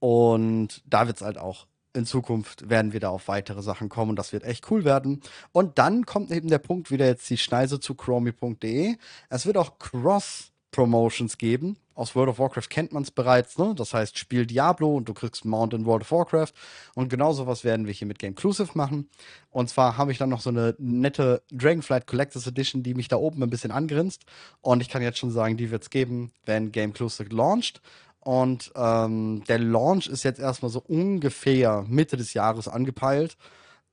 Und 0.00 0.82
da 0.84 1.06
wird 1.06 1.16
es 1.16 1.22
halt 1.22 1.38
auch 1.38 1.66
in 1.94 2.06
Zukunft 2.06 2.68
werden 2.68 2.92
wir 2.92 3.00
da 3.00 3.10
auf 3.10 3.28
weitere 3.28 3.62
Sachen 3.62 3.88
kommen 3.88 4.10
und 4.10 4.16
das 4.16 4.32
wird 4.32 4.44
echt 4.44 4.70
cool 4.70 4.84
werden. 4.84 5.20
Und 5.52 5.78
dann 5.78 6.06
kommt 6.06 6.30
eben 6.30 6.48
der 6.48 6.58
Punkt 6.58 6.90
wieder 6.90 7.06
jetzt 7.06 7.28
die 7.28 7.38
Schneise 7.38 7.80
zu 7.80 7.94
chromi.de. 7.94 8.96
Es 9.28 9.46
wird 9.46 9.56
auch 9.56 9.78
Cross-Promotions 9.78 11.38
geben. 11.38 11.76
Aus 11.94 12.16
World 12.16 12.30
of 12.30 12.38
Warcraft 12.38 12.70
kennt 12.70 12.92
man 12.92 13.02
es 13.02 13.10
bereits, 13.10 13.58
ne? 13.58 13.74
Das 13.76 13.92
heißt, 13.92 14.16
spiel 14.16 14.46
Diablo 14.46 14.96
und 14.96 15.06
du 15.10 15.12
kriegst 15.12 15.44
Mount 15.44 15.74
in 15.74 15.84
World 15.84 16.02
of 16.02 16.12
Warcraft. 16.12 16.52
Und 16.94 17.10
genau 17.10 17.34
sowas 17.34 17.64
werden 17.64 17.86
wir 17.86 17.92
hier 17.92 18.06
mit 18.06 18.18
Gameclusive 18.18 18.70
machen. 18.74 19.10
Und 19.50 19.68
zwar 19.68 19.98
habe 19.98 20.10
ich 20.10 20.16
dann 20.16 20.30
noch 20.30 20.40
so 20.40 20.48
eine 20.48 20.74
nette 20.78 21.42
Dragonflight 21.52 22.06
Collectors 22.06 22.46
Edition, 22.46 22.82
die 22.82 22.94
mich 22.94 23.08
da 23.08 23.16
oben 23.16 23.42
ein 23.42 23.50
bisschen 23.50 23.70
angrinst. 23.70 24.24
Und 24.62 24.80
ich 24.80 24.88
kann 24.88 25.02
jetzt 25.02 25.18
schon 25.18 25.30
sagen, 25.30 25.58
die 25.58 25.70
wird 25.70 25.82
es 25.82 25.90
geben, 25.90 26.32
wenn 26.46 26.72
Gameclusive 26.72 27.28
launcht. 27.28 27.82
Und 28.24 28.72
ähm, 28.76 29.42
der 29.48 29.58
Launch 29.58 30.06
ist 30.06 30.22
jetzt 30.22 30.38
erstmal 30.38 30.70
so 30.70 30.82
ungefähr 30.86 31.84
Mitte 31.88 32.16
des 32.16 32.34
Jahres 32.34 32.68
angepeilt. 32.68 33.36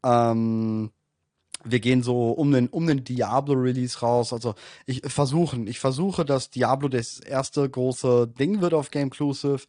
Ähm, 0.03 0.91
wir 1.63 1.79
gehen 1.79 2.03
so 2.03 2.31
um 2.31 2.51
den, 2.51 2.67
um 2.67 2.87
den 2.87 3.03
Diablo-Release 3.03 3.99
raus. 3.99 4.31
Also 4.31 4.55
ich 4.85 5.01
versuchen, 5.01 5.67
ich 5.67 5.79
versuche, 5.79 6.25
dass 6.25 6.51
Diablo 6.51 6.87
das 6.87 7.19
erste 7.19 7.67
große 7.67 8.27
Ding 8.27 8.61
wird 8.61 8.73
auf 8.73 8.91
Gameclusive. 8.91 9.65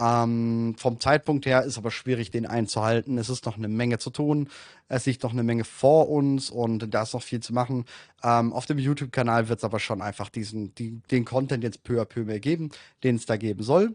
Ähm, 0.00 0.74
vom 0.78 0.98
Zeitpunkt 0.98 1.44
her 1.44 1.62
ist 1.64 1.76
aber 1.76 1.90
schwierig, 1.90 2.30
den 2.30 2.46
einzuhalten. 2.46 3.18
Es 3.18 3.28
ist 3.28 3.44
noch 3.44 3.58
eine 3.58 3.68
Menge 3.68 3.98
zu 3.98 4.08
tun. 4.08 4.48
Es 4.88 5.04
liegt 5.04 5.22
noch 5.22 5.32
eine 5.32 5.42
Menge 5.42 5.64
vor 5.64 6.08
uns 6.08 6.48
und 6.48 6.94
da 6.94 7.02
ist 7.02 7.12
noch 7.12 7.22
viel 7.22 7.40
zu 7.40 7.52
machen. 7.52 7.84
Ähm, 8.22 8.54
auf 8.54 8.64
dem 8.64 8.78
YouTube-Kanal 8.78 9.48
wird 9.50 9.58
es 9.58 9.64
aber 9.64 9.78
schon 9.78 10.00
einfach 10.00 10.30
diesen, 10.30 10.74
die, 10.76 11.02
den 11.10 11.26
Content 11.26 11.62
jetzt 11.62 11.84
peu 11.84 12.00
à 12.00 12.06
peu 12.06 12.24
mehr 12.24 12.40
geben, 12.40 12.70
den 13.04 13.16
es 13.16 13.26
da 13.26 13.36
geben 13.36 13.62
soll. 13.62 13.94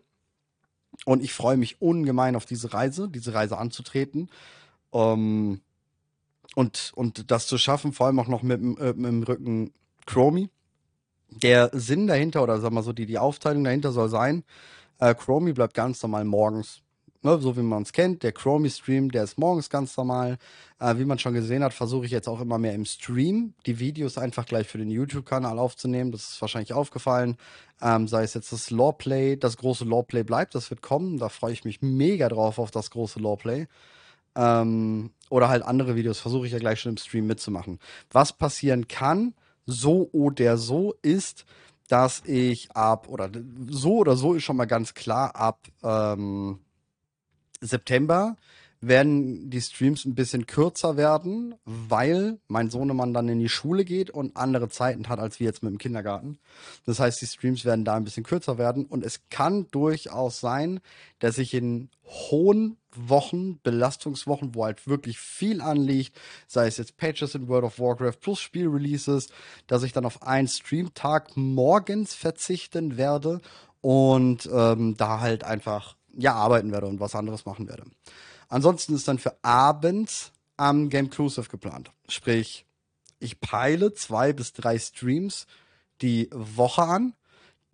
Und 1.05 1.23
ich 1.23 1.33
freue 1.33 1.57
mich 1.57 1.81
ungemein 1.81 2.35
auf 2.35 2.45
diese 2.45 2.71
Reise, 2.71 3.09
diese 3.09 3.33
Reise 3.33 3.57
anzutreten. 3.57 4.29
Ähm, 4.93 5.61
und, 6.53 6.91
und 6.95 7.31
das 7.31 7.47
zu 7.47 7.57
schaffen, 7.57 7.93
vor 7.93 8.05
allem 8.05 8.19
auch 8.19 8.27
noch 8.27 8.43
mit, 8.43 8.61
äh, 8.61 8.93
mit 8.93 9.05
dem 9.05 9.23
Rücken 9.23 9.73
Chromie. 10.05 10.49
Der 11.29 11.71
Sinn 11.73 12.05
dahinter, 12.05 12.43
oder 12.43 12.59
sag 12.59 12.71
mal 12.71 12.83
so, 12.83 12.93
die, 12.93 13.07
die 13.07 13.17
Aufteilung 13.17 13.63
dahinter 13.63 13.91
soll 13.91 14.07
sein, 14.07 14.43
äh, 14.99 15.13
Chromie 15.15 15.53
bleibt 15.53 15.73
ganz 15.73 16.01
normal 16.01 16.25
morgens. 16.25 16.81
Ne, 17.25 17.39
so 17.39 17.57
wie 17.57 17.63
man 17.63 17.81
es 17.81 17.91
kennt. 17.91 18.21
Der 18.21 18.33
Chromie-Stream, 18.33 19.09
der 19.09 19.23
ist 19.23 19.39
morgens 19.39 19.71
ganz 19.71 19.97
normal. 19.97 20.37
Äh, 20.79 20.99
wie 20.99 21.05
man 21.05 21.17
schon 21.17 21.33
gesehen 21.33 21.63
hat, 21.63 21.73
versuche 21.73 22.05
ich 22.05 22.11
jetzt 22.11 22.27
auch 22.27 22.39
immer 22.39 22.59
mehr 22.59 22.75
im 22.75 22.85
Stream 22.85 23.55
die 23.65 23.79
Videos 23.79 24.19
einfach 24.19 24.45
gleich 24.45 24.67
für 24.67 24.77
den 24.77 24.91
YouTube-Kanal 24.91 25.57
aufzunehmen. 25.57 26.11
Das 26.11 26.29
ist 26.29 26.41
wahrscheinlich 26.41 26.73
aufgefallen. 26.73 27.37
Ähm, 27.81 28.07
sei 28.07 28.21
es 28.21 28.35
jetzt 28.35 28.51
das 28.51 28.69
Lawplay, 28.69 29.37
das 29.37 29.57
große 29.57 29.85
Lawplay 29.85 30.21
bleibt, 30.21 30.53
das 30.53 30.69
wird 30.69 30.83
kommen. 30.83 31.17
Da 31.17 31.29
freue 31.29 31.53
ich 31.53 31.65
mich 31.65 31.81
mega 31.81 32.29
drauf 32.29 32.59
auf 32.59 32.69
das 32.69 32.91
große 32.91 33.19
Lawplay. 33.19 33.65
Ähm, 34.35 35.09
oder 35.31 35.49
halt 35.49 35.63
andere 35.63 35.95
Videos 35.95 36.19
versuche 36.19 36.45
ich 36.45 36.53
ja 36.53 36.59
gleich 36.59 36.79
schon 36.81 36.91
im 36.91 36.97
Stream 36.97 37.25
mitzumachen. 37.25 37.79
Was 38.11 38.33
passieren 38.33 38.87
kann, 38.87 39.33
so 39.65 40.09
oder 40.11 40.57
so, 40.57 40.93
ist, 41.01 41.45
dass 41.87 42.23
ich 42.25 42.71
ab, 42.75 43.07
oder 43.09 43.29
so 43.69 43.97
oder 43.97 44.15
so 44.15 44.33
ist 44.33 44.43
schon 44.43 44.57
mal 44.57 44.65
ganz 44.65 44.93
klar, 44.93 45.35
ab 45.35 45.59
ähm, 45.83 46.59
September 47.61 48.35
werden 48.81 49.49
die 49.49 49.61
Streams 49.61 50.05
ein 50.05 50.15
bisschen 50.15 50.45
kürzer 50.45 50.97
werden, 50.97 51.55
weil 51.65 52.39
mein 52.47 52.69
Sohnemann 52.69 53.13
dann 53.13 53.29
in 53.29 53.39
die 53.39 53.49
Schule 53.49 53.85
geht 53.85 54.09
und 54.09 54.37
andere 54.37 54.69
Zeiten 54.69 55.09
hat 55.09 55.19
als 55.19 55.39
wir 55.39 55.45
jetzt 55.45 55.63
mit 55.63 55.71
dem 55.71 55.77
Kindergarten. 55.77 56.37
Das 56.85 56.99
heißt, 56.99 57.21
die 57.21 57.25
Streams 57.25 57.65
werden 57.65 57.85
da 57.85 57.95
ein 57.95 58.03
bisschen 58.03 58.23
kürzer 58.23 58.57
werden 58.57 58.85
und 58.85 59.03
es 59.03 59.21
kann 59.29 59.67
durchaus 59.71 60.39
sein, 60.39 60.79
dass 61.19 61.37
ich 61.37 61.53
in 61.53 61.89
hohen 62.05 62.77
Wochen, 62.95 63.59
Belastungswochen, 63.61 64.55
wo 64.55 64.65
halt 64.65 64.87
wirklich 64.87 65.19
viel 65.19 65.61
anliegt, 65.61 66.15
sei 66.47 66.67
es 66.67 66.77
jetzt 66.77 66.97
Patches 66.97 67.35
in 67.35 67.47
World 67.47 67.65
of 67.65 67.79
Warcraft 67.79 68.19
plus 68.21 68.39
Spielreleases, 68.39 69.27
dass 69.67 69.83
ich 69.83 69.91
dann 69.91 70.05
auf 70.05 70.23
einen 70.23 70.47
Streamtag 70.47 71.35
morgens 71.35 72.13
verzichten 72.13 72.97
werde 72.97 73.41
und 73.81 74.49
ähm, 74.51 74.95
da 74.97 75.19
halt 75.19 75.43
einfach 75.43 75.95
ja 76.17 76.33
arbeiten 76.33 76.71
werde 76.71 76.87
und 76.87 76.99
was 76.99 77.15
anderes 77.15 77.45
machen 77.45 77.67
werde. 77.67 77.83
Ansonsten 78.47 78.95
ist 78.95 79.07
dann 79.07 79.19
für 79.19 79.37
abends 79.43 80.31
am 80.57 80.89
Game 80.89 81.05
Inclusive 81.05 81.49
geplant. 81.49 81.91
Sprich, 82.07 82.65
ich 83.19 83.39
peile 83.39 83.93
zwei 83.93 84.33
bis 84.33 84.53
drei 84.53 84.77
Streams 84.77 85.47
die 86.01 86.29
Woche 86.31 86.83
an. 86.83 87.13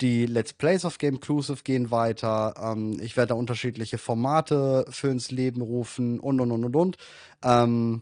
Die 0.01 0.25
Let's 0.25 0.53
Plays 0.53 0.83
of 0.83 0.97
Game 0.97 1.15
Inclusive 1.15 1.63
gehen 1.63 1.91
weiter. 1.91 2.55
Ähm, 2.59 2.99
ich 3.01 3.17
werde 3.17 3.29
da 3.29 3.35
unterschiedliche 3.35 3.97
Formate 3.97 4.85
für 4.89 5.09
ins 5.09 5.29
Leben 5.29 5.61
rufen 5.61 6.19
und 6.19 6.39
und 6.39 6.51
und 6.51 6.65
und 6.65 6.75
und. 6.75 6.97
Ähm, 7.43 8.01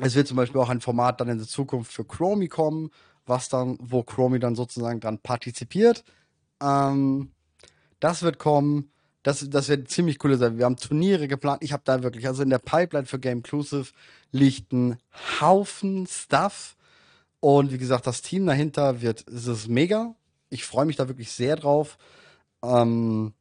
es 0.00 0.14
wird 0.14 0.28
zum 0.28 0.36
Beispiel 0.36 0.60
auch 0.60 0.68
ein 0.68 0.80
Format 0.80 1.20
dann 1.20 1.28
in 1.28 1.38
der 1.38 1.46
Zukunft 1.48 1.92
für 1.92 2.04
Chromie 2.04 2.48
kommen, 2.48 2.90
was 3.26 3.48
dann, 3.48 3.78
wo 3.80 4.04
Chromie 4.04 4.38
dann 4.38 4.54
sozusagen 4.54 5.00
dran 5.00 5.18
partizipiert. 5.18 6.04
Ähm, 6.62 7.32
das 7.98 8.22
wird 8.22 8.38
kommen. 8.38 8.92
Das, 9.28 9.44
das 9.50 9.68
wird 9.68 9.90
ziemlich 9.90 10.18
coole 10.18 10.38
sein. 10.38 10.56
Wir 10.56 10.64
haben 10.64 10.78
Turniere 10.78 11.28
geplant. 11.28 11.62
Ich 11.62 11.74
habe 11.74 11.82
da 11.84 12.02
wirklich, 12.02 12.26
also 12.26 12.42
in 12.42 12.48
der 12.48 12.60
Pipeline 12.60 13.04
für 13.04 13.18
Game 13.18 13.40
Inclusive 13.40 13.92
liegt 14.32 14.72
ein 14.72 14.96
Haufen 15.38 16.06
Stuff. 16.06 16.78
Und 17.38 17.70
wie 17.70 17.76
gesagt, 17.76 18.06
das 18.06 18.22
Team 18.22 18.46
dahinter 18.46 19.02
wird, 19.02 19.28
es 19.28 19.46
ist 19.46 19.68
mega. 19.68 20.14
Ich 20.48 20.64
freue 20.64 20.86
mich 20.86 20.96
da 20.96 21.08
wirklich 21.08 21.30
sehr 21.30 21.56
drauf. 21.56 21.98
Ähm, 22.64 23.34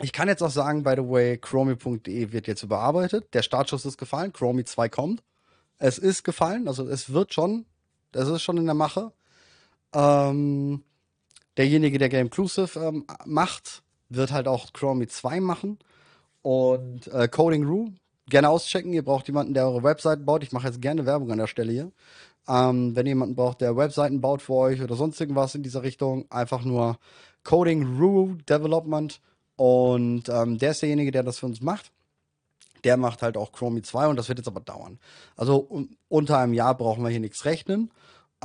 ich 0.00 0.12
kann 0.12 0.28
jetzt 0.28 0.44
auch 0.44 0.50
sagen, 0.50 0.84
by 0.84 0.92
the 0.96 1.08
way, 1.08 1.38
chromie.de 1.38 2.30
wird 2.30 2.46
jetzt 2.46 2.62
überarbeitet. 2.62 3.34
Der 3.34 3.42
Startschuss 3.42 3.84
ist 3.84 3.98
gefallen. 3.98 4.32
Chromie 4.32 4.62
2 4.62 4.88
kommt. 4.88 5.24
Es 5.78 5.98
ist 5.98 6.22
gefallen, 6.22 6.68
also 6.68 6.88
es 6.88 7.12
wird 7.12 7.34
schon, 7.34 7.66
das 8.12 8.28
ist 8.28 8.42
schon 8.42 8.58
in 8.58 8.66
der 8.66 8.76
Mache. 8.76 9.10
Ähm, 9.92 10.84
derjenige, 11.56 11.98
der 11.98 12.10
Game 12.10 12.26
Inclusive 12.26 12.78
ähm, 12.78 13.06
macht, 13.24 13.82
wird 14.08 14.32
halt 14.32 14.48
auch 14.48 14.72
Chromie 14.72 15.06
2 15.06 15.40
machen. 15.40 15.78
Und 16.42 17.08
äh, 17.08 17.28
Coding 17.28 17.66
Roo, 17.66 17.88
gerne 18.28 18.48
auschecken. 18.48 18.92
Ihr 18.92 19.04
braucht 19.04 19.26
jemanden, 19.26 19.54
der 19.54 19.66
eure 19.66 19.82
Webseiten 19.82 20.24
baut. 20.24 20.42
Ich 20.42 20.52
mache 20.52 20.68
jetzt 20.68 20.80
gerne 20.80 21.06
Werbung 21.06 21.30
an 21.32 21.38
der 21.38 21.46
Stelle 21.46 21.72
hier. 21.72 21.92
Ähm, 22.48 22.94
wenn 22.94 23.06
ihr 23.06 23.10
jemanden 23.10 23.34
braucht, 23.34 23.60
der 23.60 23.76
Webseiten 23.76 24.20
baut 24.20 24.42
für 24.42 24.54
euch 24.54 24.80
oder 24.80 24.94
sonst 24.94 25.20
irgendwas 25.20 25.54
in 25.54 25.62
dieser 25.62 25.82
Richtung, 25.82 26.30
einfach 26.30 26.64
nur 26.64 26.98
Coding 27.42 27.98
Roo 27.98 28.34
Development. 28.48 29.20
Und 29.56 30.28
ähm, 30.28 30.58
der 30.58 30.72
ist 30.72 30.82
derjenige, 30.82 31.10
der 31.10 31.22
das 31.22 31.38
für 31.38 31.46
uns 31.46 31.60
macht. 31.60 31.90
Der 32.84 32.96
macht 32.96 33.22
halt 33.22 33.36
auch 33.36 33.52
Chromie 33.52 33.82
2 33.82 34.06
und 34.06 34.16
das 34.16 34.28
wird 34.28 34.38
jetzt 34.38 34.48
aber 34.48 34.60
dauern. 34.60 34.98
Also 35.34 35.66
un 35.68 35.96
unter 36.08 36.38
einem 36.38 36.52
Jahr 36.52 36.76
brauchen 36.76 37.02
wir 37.02 37.10
hier 37.10 37.20
nichts 37.20 37.44
rechnen. 37.44 37.90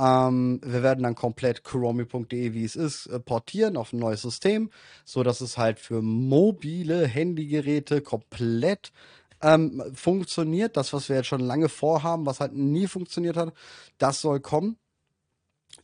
Ähm, 0.02 0.60
wir 0.64 0.82
werden 0.82 1.04
dann 1.04 1.14
komplett 1.14 1.62
Kuromi.de, 1.62 2.54
wie 2.54 2.64
es 2.64 2.74
ist, 2.74 3.06
äh, 3.06 3.20
portieren 3.20 3.76
auf 3.76 3.92
ein 3.92 4.00
neues 4.00 4.22
System, 4.22 4.70
so 5.04 5.22
dass 5.22 5.40
es 5.40 5.58
halt 5.58 5.78
für 5.78 6.02
mobile 6.02 7.06
Handygeräte 7.06 8.00
komplett 8.00 8.92
ähm, 9.42 9.80
funktioniert. 9.94 10.76
Das, 10.76 10.92
was 10.92 11.08
wir 11.08 11.16
jetzt 11.16 11.28
schon 11.28 11.40
lange 11.40 11.68
vorhaben, 11.68 12.26
was 12.26 12.40
halt 12.40 12.54
nie 12.54 12.88
funktioniert 12.88 13.36
hat, 13.36 13.52
das 13.98 14.20
soll 14.20 14.40
kommen. 14.40 14.76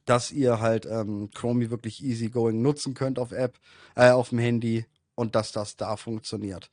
Dass 0.05 0.33
ihr 0.33 0.61
halt 0.61 0.85
ähm, 0.85 1.31
Chromie 1.35 1.71
wirklich 1.71 2.05
easygoing 2.05 2.61
nutzen 2.61 2.95
könnt 2.95 3.19
auf 3.19 3.33
App, 3.33 3.59
äh, 3.95 4.11
auf 4.11 4.31
dem 4.31 4.39
Handy 4.39 4.85
und 5.15 5.35
dass 5.35 5.53
das 5.53 5.77
da 5.77 5.97
funktioniert. 5.97 6.71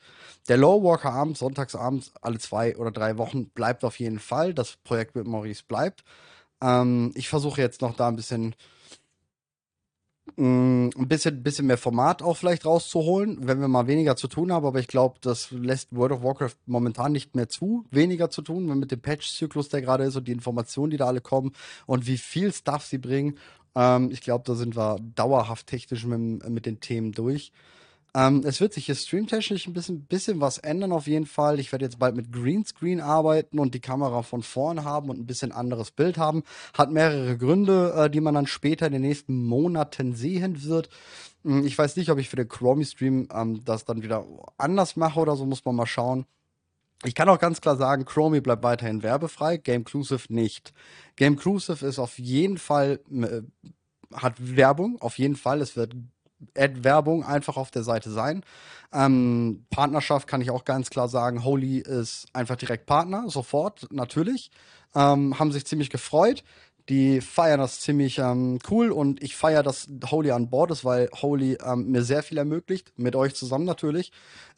Der 0.47 0.57
Low 0.57 0.83
Walker 0.83 1.11
abends, 1.11 1.39
sonntagsabends, 1.39 2.11
alle 2.21 2.39
zwei 2.39 2.75
oder 2.75 2.91
drei 2.91 3.17
Wochen 3.17 3.49
bleibt 3.49 3.83
auf 3.83 3.99
jeden 3.99 4.19
Fall. 4.19 4.53
Das 4.53 4.77
Projekt 4.83 5.15
mit 5.15 5.27
Maurice 5.27 5.63
bleibt. 5.67 6.03
Ähm, 6.61 7.11
ich 7.15 7.29
versuche 7.29 7.61
jetzt 7.61 7.81
noch 7.81 7.95
da 7.95 8.07
ein 8.07 8.15
bisschen 8.15 8.55
mm, 10.37 10.89
ein 10.97 11.07
bisschen, 11.07 11.43
bisschen 11.43 11.67
mehr 11.67 11.77
Format 11.77 12.21
auch 12.21 12.37
vielleicht 12.37 12.65
rauszuholen, 12.65 13.47
wenn 13.47 13.59
wir 13.59 13.67
mal 13.67 13.87
weniger 13.87 14.15
zu 14.15 14.27
tun 14.27 14.51
haben, 14.51 14.65
aber 14.65 14.79
ich 14.79 14.87
glaube, 14.87 15.19
das 15.21 15.51
lässt 15.51 15.95
World 15.95 16.13
of 16.13 16.23
Warcraft 16.23 16.55
momentan 16.65 17.11
nicht 17.11 17.35
mehr 17.35 17.49
zu, 17.49 17.85
weniger 17.91 18.29
zu 18.29 18.41
tun, 18.41 18.69
wenn 18.69 18.79
mit 18.79 18.91
dem 18.91 19.01
Patch-Zyklus, 19.01 19.69
der 19.69 19.81
gerade 19.81 20.05
ist 20.05 20.15
und 20.15 20.27
die 20.27 20.33
Informationen, 20.33 20.91
die 20.91 20.97
da 20.97 21.07
alle 21.07 21.21
kommen 21.21 21.53
und 21.85 22.07
wie 22.07 22.17
viel 22.17 22.53
Stuff 22.53 22.85
sie 22.85 22.97
bringen. 22.97 23.37
Ähm, 23.75 24.09
ich 24.11 24.21
glaube, 24.21 24.43
da 24.45 24.55
sind 24.55 24.75
wir 24.75 24.97
dauerhaft 25.15 25.67
technisch 25.67 26.05
mit, 26.05 26.49
mit 26.49 26.65
den 26.65 26.79
Themen 26.79 27.11
durch. 27.11 27.51
Ähm, 28.15 28.43
es 28.45 28.61
wird 28.61 28.73
sich 28.73 28.85
hier 28.85 28.95
streamtechnisch 28.95 29.67
ein 29.67 29.73
bisschen, 29.73 30.05
bisschen 30.05 30.39
was 30.39 30.57
ändern 30.57 30.93
auf 30.93 31.05
jeden 31.05 31.25
Fall. 31.25 31.59
Ich 31.59 31.73
werde 31.73 31.83
jetzt 31.83 31.99
bald 31.99 32.15
mit 32.15 32.31
Greenscreen 32.31 33.01
arbeiten 33.01 33.59
und 33.59 33.73
die 33.73 33.81
Kamera 33.81 34.21
von 34.21 34.41
vorn 34.41 34.85
haben 34.85 35.09
und 35.09 35.19
ein 35.19 35.25
bisschen 35.25 35.51
anderes 35.51 35.91
Bild 35.91 36.17
haben. 36.17 36.43
Hat 36.73 36.91
mehrere 36.91 37.37
Gründe, 37.37 37.93
äh, 37.93 38.09
die 38.09 38.21
man 38.21 38.33
dann 38.33 38.47
später 38.47 38.87
in 38.87 38.93
den 38.93 39.01
nächsten 39.01 39.43
Monaten 39.43 40.15
sehen 40.15 40.63
wird. 40.63 40.87
Hm, 41.43 41.65
ich 41.65 41.77
weiß 41.77 41.97
nicht, 41.97 42.09
ob 42.09 42.17
ich 42.17 42.29
für 42.29 42.37
den 42.37 42.47
Chromie-Stream 42.47 43.27
ähm, 43.33 43.65
das 43.65 43.83
dann 43.83 44.01
wieder 44.01 44.25
anders 44.57 44.95
mache 44.95 45.19
oder 45.19 45.35
so, 45.35 45.45
muss 45.45 45.65
man 45.65 45.75
mal 45.75 45.85
schauen. 45.85 46.25
Ich 47.03 47.15
kann 47.15 47.27
auch 47.27 47.39
ganz 47.39 47.59
klar 47.59 47.75
sagen, 47.75 48.05
Chromie 48.05 48.39
bleibt 48.39 48.63
weiterhin 48.63 49.03
werbefrei, 49.03 49.57
Gameclusive 49.57 50.33
nicht. 50.33 50.73
Gameclusive 51.17 51.85
ist 51.85 51.99
auf 51.99 52.17
jeden 52.17 52.57
Fall, 52.57 53.01
äh, 53.11 53.41
hat 54.13 54.35
Werbung, 54.55 55.01
auf 55.01 55.17
jeden 55.17 55.35
Fall. 55.35 55.59
Es 55.59 55.75
wird 55.75 55.95
Ad-Werbung 56.57 57.23
einfach 57.23 57.57
auf 57.57 57.71
der 57.71 57.83
Seite 57.83 58.11
sein. 58.11 58.43
Ähm, 58.93 59.65
Partnerschaft 59.69 60.27
kann 60.27 60.41
ich 60.41 60.51
auch 60.51 60.65
ganz 60.65 60.89
klar 60.89 61.07
sagen, 61.07 61.43
Holy 61.43 61.79
ist 61.79 62.27
einfach 62.33 62.55
direkt 62.55 62.85
Partner, 62.85 63.25
sofort, 63.27 63.87
natürlich. 63.91 64.51
Ähm, 64.95 65.37
haben 65.39 65.51
sich 65.51 65.65
ziemlich 65.65 65.89
gefreut. 65.89 66.43
Die 66.87 67.19
feiern 67.19 67.59
das 67.59 67.79
ziemlich 67.79 68.19
ähm, 68.19 68.59
cool 68.69 68.91
und 68.91 69.23
ich 69.23 69.35
feiere, 69.35 69.63
dass 69.63 69.87
Holy 70.11 70.29
an 70.29 70.51
Bord 70.51 70.69
ist, 70.69 70.85
weil 70.85 71.09
Holy 71.19 71.57
ähm, 71.65 71.89
mir 71.89 72.03
sehr 72.03 72.21
viel 72.21 72.37
ermöglicht, 72.37 72.93
mit 72.95 73.15
euch 73.15 73.33
zusammen 73.33 73.65
natürlich. 73.65 74.11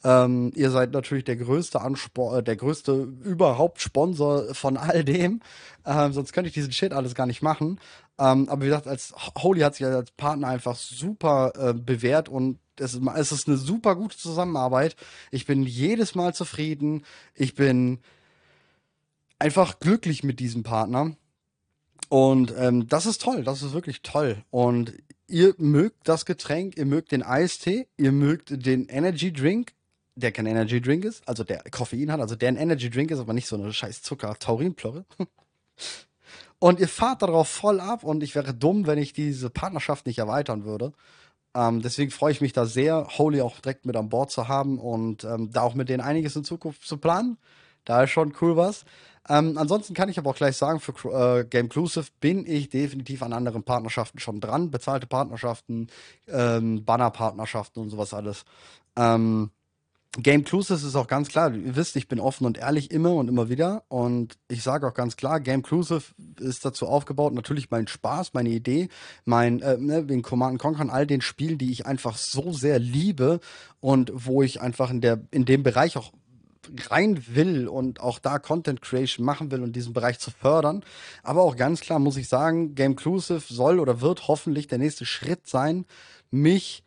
Ähm, 0.04 0.52
ihr 0.54 0.70
seid 0.70 0.92
natürlich 0.92 1.24
der 1.24 1.36
größte 1.36 1.80
Anspor 1.80 2.38
äh, 2.38 2.42
der 2.42 2.56
größte 2.56 2.92
überhaupt 3.24 3.80
Sponsor 3.80 4.54
von 4.54 4.76
all 4.76 5.04
dem. 5.04 5.40
Ähm, 5.86 6.12
sonst 6.12 6.34
könnte 6.34 6.48
ich 6.48 6.54
diesen 6.54 6.72
Shit 6.72 6.92
alles 6.92 7.14
gar 7.14 7.26
nicht 7.26 7.40
machen. 7.40 7.80
Ähm, 8.18 8.48
aber 8.48 8.62
wie 8.62 8.66
gesagt, 8.66 8.86
als 8.86 9.14
Holy 9.38 9.60
hat 9.60 9.76
sich 9.76 9.86
als 9.86 10.10
Partner 10.12 10.48
einfach 10.48 10.76
super 10.76 11.52
äh, 11.56 11.74
bewährt 11.74 12.28
und 12.28 12.58
es 12.80 12.94
ist, 12.94 13.02
es 13.16 13.32
ist 13.32 13.48
eine 13.48 13.56
super 13.56 13.96
gute 13.96 14.16
Zusammenarbeit. 14.16 14.96
Ich 15.30 15.46
bin 15.46 15.62
jedes 15.62 16.14
Mal 16.14 16.34
zufrieden. 16.34 17.04
Ich 17.34 17.54
bin 17.54 17.98
einfach 19.38 19.80
glücklich 19.80 20.24
mit 20.24 20.40
diesem 20.40 20.62
Partner. 20.62 21.16
Und 22.08 22.54
ähm, 22.56 22.88
das 22.88 23.06
ist 23.06 23.20
toll, 23.20 23.44
das 23.44 23.62
ist 23.62 23.72
wirklich 23.72 24.02
toll. 24.02 24.42
Und 24.50 24.94
ihr 25.26 25.54
mögt 25.58 26.08
das 26.08 26.24
Getränk, 26.24 26.76
ihr 26.76 26.86
mögt 26.86 27.12
den 27.12 27.22
Eistee, 27.22 27.86
ihr 27.98 28.12
mögt 28.12 28.64
den 28.64 28.86
Energy 28.86 29.32
Drink, 29.32 29.74
der 30.14 30.32
kein 30.32 30.46
Energy 30.46 30.80
Drink 30.80 31.04
ist, 31.04 31.26
also 31.28 31.44
der 31.44 31.62
Koffein 31.70 32.10
hat, 32.10 32.20
also 32.20 32.34
der 32.34 32.48
ein 32.48 32.56
Energy 32.56 32.88
Drink 32.88 33.10
ist, 33.10 33.18
aber 33.18 33.34
nicht 33.34 33.46
so 33.46 33.56
eine 33.56 33.72
scheiß 33.72 34.02
Zucker-Taurinplörre. 34.02 35.04
Und 36.60 36.80
ihr 36.80 36.88
fahrt 36.88 37.22
darauf 37.22 37.48
voll 37.48 37.80
ab 37.80 38.02
und 38.02 38.22
ich 38.22 38.34
wäre 38.34 38.52
dumm, 38.52 38.86
wenn 38.86 38.98
ich 38.98 39.12
diese 39.12 39.48
Partnerschaft 39.50 40.06
nicht 40.06 40.18
erweitern 40.18 40.64
würde. 40.64 40.92
Ähm, 41.54 41.82
deswegen 41.82 42.10
freue 42.10 42.32
ich 42.32 42.40
mich 42.40 42.52
da 42.52 42.66
sehr, 42.66 43.06
Holy 43.18 43.40
auch 43.40 43.60
direkt 43.60 43.86
mit 43.86 43.96
an 43.96 44.08
Bord 44.08 44.30
zu 44.30 44.48
haben 44.48 44.78
und 44.78 45.24
ähm, 45.24 45.50
da 45.52 45.62
auch 45.62 45.74
mit 45.74 45.88
denen 45.88 46.02
einiges 46.02 46.36
in 46.36 46.44
Zukunft 46.44 46.82
zu 46.86 46.98
planen. 46.98 47.38
Da 47.84 48.02
ist 48.02 48.10
schon 48.10 48.34
cool 48.40 48.56
was. 48.56 48.84
Ähm, 49.28 49.56
ansonsten 49.58 49.94
kann 49.94 50.08
ich 50.08 50.18
aber 50.18 50.30
auch 50.30 50.36
gleich 50.36 50.56
sagen, 50.56 50.80
für 50.80 50.92
äh, 51.40 51.44
Gameclusive 51.44 52.06
bin 52.20 52.46
ich 52.46 52.70
definitiv 52.70 53.22
an 53.22 53.32
anderen 53.32 53.62
Partnerschaften 53.62 54.18
schon 54.18 54.40
dran. 54.40 54.70
Bezahlte 54.70 55.06
Partnerschaften, 55.06 55.88
ähm, 56.26 56.84
Bannerpartnerschaften 56.84 57.82
und 57.82 57.90
sowas 57.90 58.14
alles. 58.14 58.44
Ähm, 58.96 59.50
Game 60.16 60.42
Clusive 60.42 60.86
ist 60.86 60.96
auch 60.96 61.06
ganz 61.06 61.28
klar, 61.28 61.54
ihr 61.54 61.76
wisst, 61.76 61.94
ich 61.94 62.08
bin 62.08 62.18
offen 62.18 62.46
und 62.46 62.58
ehrlich 62.58 62.90
immer 62.90 63.12
und 63.14 63.28
immer 63.28 63.50
wieder. 63.50 63.84
Und 63.88 64.38
ich 64.48 64.62
sage 64.62 64.86
auch 64.86 64.94
ganz 64.94 65.16
klar, 65.16 65.38
Game 65.38 65.62
Clusive 65.62 66.02
ist 66.40 66.64
dazu 66.64 66.86
aufgebaut, 66.86 67.34
natürlich 67.34 67.70
mein 67.70 67.86
Spaß, 67.86 68.32
meine 68.32 68.48
Idee, 68.48 68.88
mein, 69.26 69.60
äh, 69.60 69.76
ne, 69.76 70.08
wegen 70.08 70.22
Command 70.22 70.58
Conquer, 70.58 70.90
all 70.92 71.06
den 71.06 71.20
Spielen, 71.20 71.58
die 71.58 71.70
ich 71.70 71.86
einfach 71.86 72.16
so 72.16 72.52
sehr 72.52 72.78
liebe 72.78 73.38
und 73.80 74.10
wo 74.14 74.42
ich 74.42 74.60
einfach 74.60 74.90
in 74.90 75.00
der, 75.00 75.20
in 75.30 75.44
dem 75.44 75.62
Bereich 75.62 75.96
auch 75.96 76.10
rein 76.90 77.22
will 77.28 77.68
und 77.68 78.00
auch 78.00 78.18
da 78.18 78.38
Content 78.38 78.82
Creation 78.82 79.24
machen 79.24 79.50
will 79.50 79.62
und 79.62 79.76
diesen 79.76 79.92
Bereich 79.92 80.18
zu 80.18 80.30
fördern. 80.30 80.84
Aber 81.22 81.42
auch 81.42 81.56
ganz 81.56 81.80
klar 81.80 81.98
muss 81.98 82.16
ich 82.16 82.28
sagen, 82.28 82.74
Gameclusive 82.74 83.42
soll 83.46 83.78
oder 83.78 84.00
wird 84.00 84.26
hoffentlich 84.26 84.66
der 84.66 84.78
nächste 84.78 85.06
Schritt 85.06 85.46
sein, 85.46 85.84
mich 86.30 86.82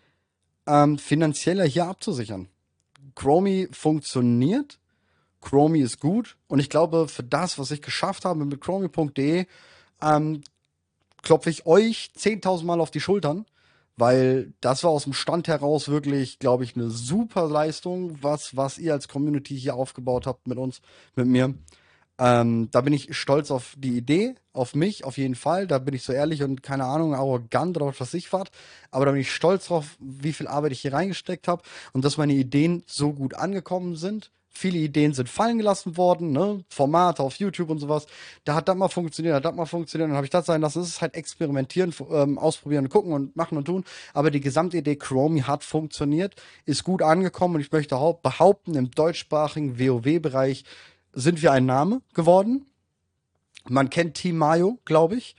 ähm, 0.68 0.98
finanzieller 0.98 1.66
hier 1.66 1.86
abzusichern. 1.86 2.48
Chromie 3.16 3.68
funktioniert, 3.72 4.80
Chromie 5.42 5.82
ist 5.82 6.00
gut 6.00 6.38
und 6.48 6.60
ich 6.60 6.70
glaube, 6.70 7.08
für 7.08 7.24
das, 7.24 7.58
was 7.58 7.72
ich 7.72 7.82
geschafft 7.82 8.26
habe 8.26 8.46
mit 8.46 8.62
chromie.de, 8.62 9.46
ähm, 10.02 10.42
klopfe 11.22 11.50
ich 11.50 11.66
euch 11.66 12.12
10.000 12.18 12.64
Mal 12.66 12.80
auf 12.80 12.92
die 12.92 13.00
Schultern 13.00 13.46
weil 14.02 14.54
das 14.62 14.84
war 14.84 14.90
aus 14.90 15.04
dem 15.04 15.14
Stand 15.14 15.48
heraus 15.48 15.88
wirklich, 15.88 16.40
glaube 16.40 16.64
ich, 16.64 16.76
eine 16.76 16.90
super 16.90 17.48
Leistung, 17.48 18.18
was, 18.24 18.56
was 18.58 18.80
ihr 18.80 18.94
als 18.94 19.08
Community 19.08 19.56
hier 19.56 19.76
aufgebaut 19.76 20.26
habt 20.26 20.48
mit 20.48 20.58
uns, 20.58 20.82
mit 21.16 21.28
mir. 21.28 21.54
Ähm, 22.22 22.70
da 22.70 22.82
bin 22.82 22.94
ich 22.94 23.18
stolz 23.18 23.50
auf 23.50 23.74
die 23.78 23.98
Idee, 23.98 24.36
auf 24.54 24.76
mich 24.76 25.06
auf 25.06 25.18
jeden 25.18 25.34
Fall. 25.34 25.66
Da 25.66 25.80
bin 25.80 25.96
ich 25.96 26.04
so 26.04 26.14
ehrlich 26.14 26.44
und 26.44 26.62
keine 26.62 26.86
Ahnung, 26.86 27.16
arrogant 27.16 27.78
oder 27.78 27.92
was 27.98 28.14
ich 28.14 28.32
war. 28.32 28.46
Aber 28.92 29.06
da 29.06 29.12
bin 29.12 29.22
ich 29.22 29.32
stolz 29.32 29.68
drauf, 29.68 29.98
wie 30.00 30.32
viel 30.32 30.48
Arbeit 30.48 30.72
ich 30.74 30.82
hier 30.82 30.94
reingesteckt 30.94 31.48
habe 31.48 31.64
und 31.94 32.06
dass 32.06 32.18
meine 32.18 32.34
Ideen 32.34 32.84
so 32.86 33.12
gut 33.14 33.34
angekommen 33.34 33.96
sind 33.96 34.32
viele 34.54 34.80
Ideen 34.80 35.14
sind 35.14 35.30
fallen 35.30 35.58
gelassen 35.58 35.96
worden, 35.96 36.34
ne? 36.34 36.64
Formate 36.70 37.24
auf 37.24 37.36
YouTube 37.36 37.70
und 37.70 37.80
sowas. 37.80 38.06
Da 38.44 38.54
hat 38.54 38.68
das 38.68 38.76
mal 38.76 38.90
funktioniert, 38.90 39.34
hat 39.34 39.46
das 39.46 39.56
mal 39.56 39.66
funktioniert, 39.66 40.10
dann 40.10 40.18
habe 40.18 40.26
ich 40.26 40.30
das 40.30 40.46
sein 40.46 40.60
lassen. 40.62 40.82
Es 40.82 40.90
ist 40.90 41.02
halt 41.02 41.16
experimentieren, 41.16 41.94
ähm, 42.12 42.38
ausprobieren, 42.38 42.90
gucken 42.90 43.14
und 43.14 43.36
machen 43.36 43.58
und 43.58 43.66
tun. 43.66 43.86
Aber 44.14 44.30
die 44.30 44.42
Gesamtidee 44.42 44.98
Chromie 44.98 45.44
hat 45.44 45.64
funktioniert, 45.64 46.36
ist 46.66 46.84
gut 46.84 47.02
angekommen 47.02 47.56
und 47.56 47.62
ich 47.62 47.72
möchte 47.72 47.96
behaupten, 48.22 48.76
im 48.76 48.92
deutschsprachigen 48.92 49.80
WoW-Bereich 49.80 50.66
sind 51.14 51.42
wir 51.42 51.52
ein 51.52 51.66
Name 51.66 52.02
geworden. 52.14 52.66
Man 53.70 53.90
kennt 53.90 54.16
Team 54.16 54.38
Mayo, 54.38 54.80
glaube 54.86 55.16
ich. 55.16 55.36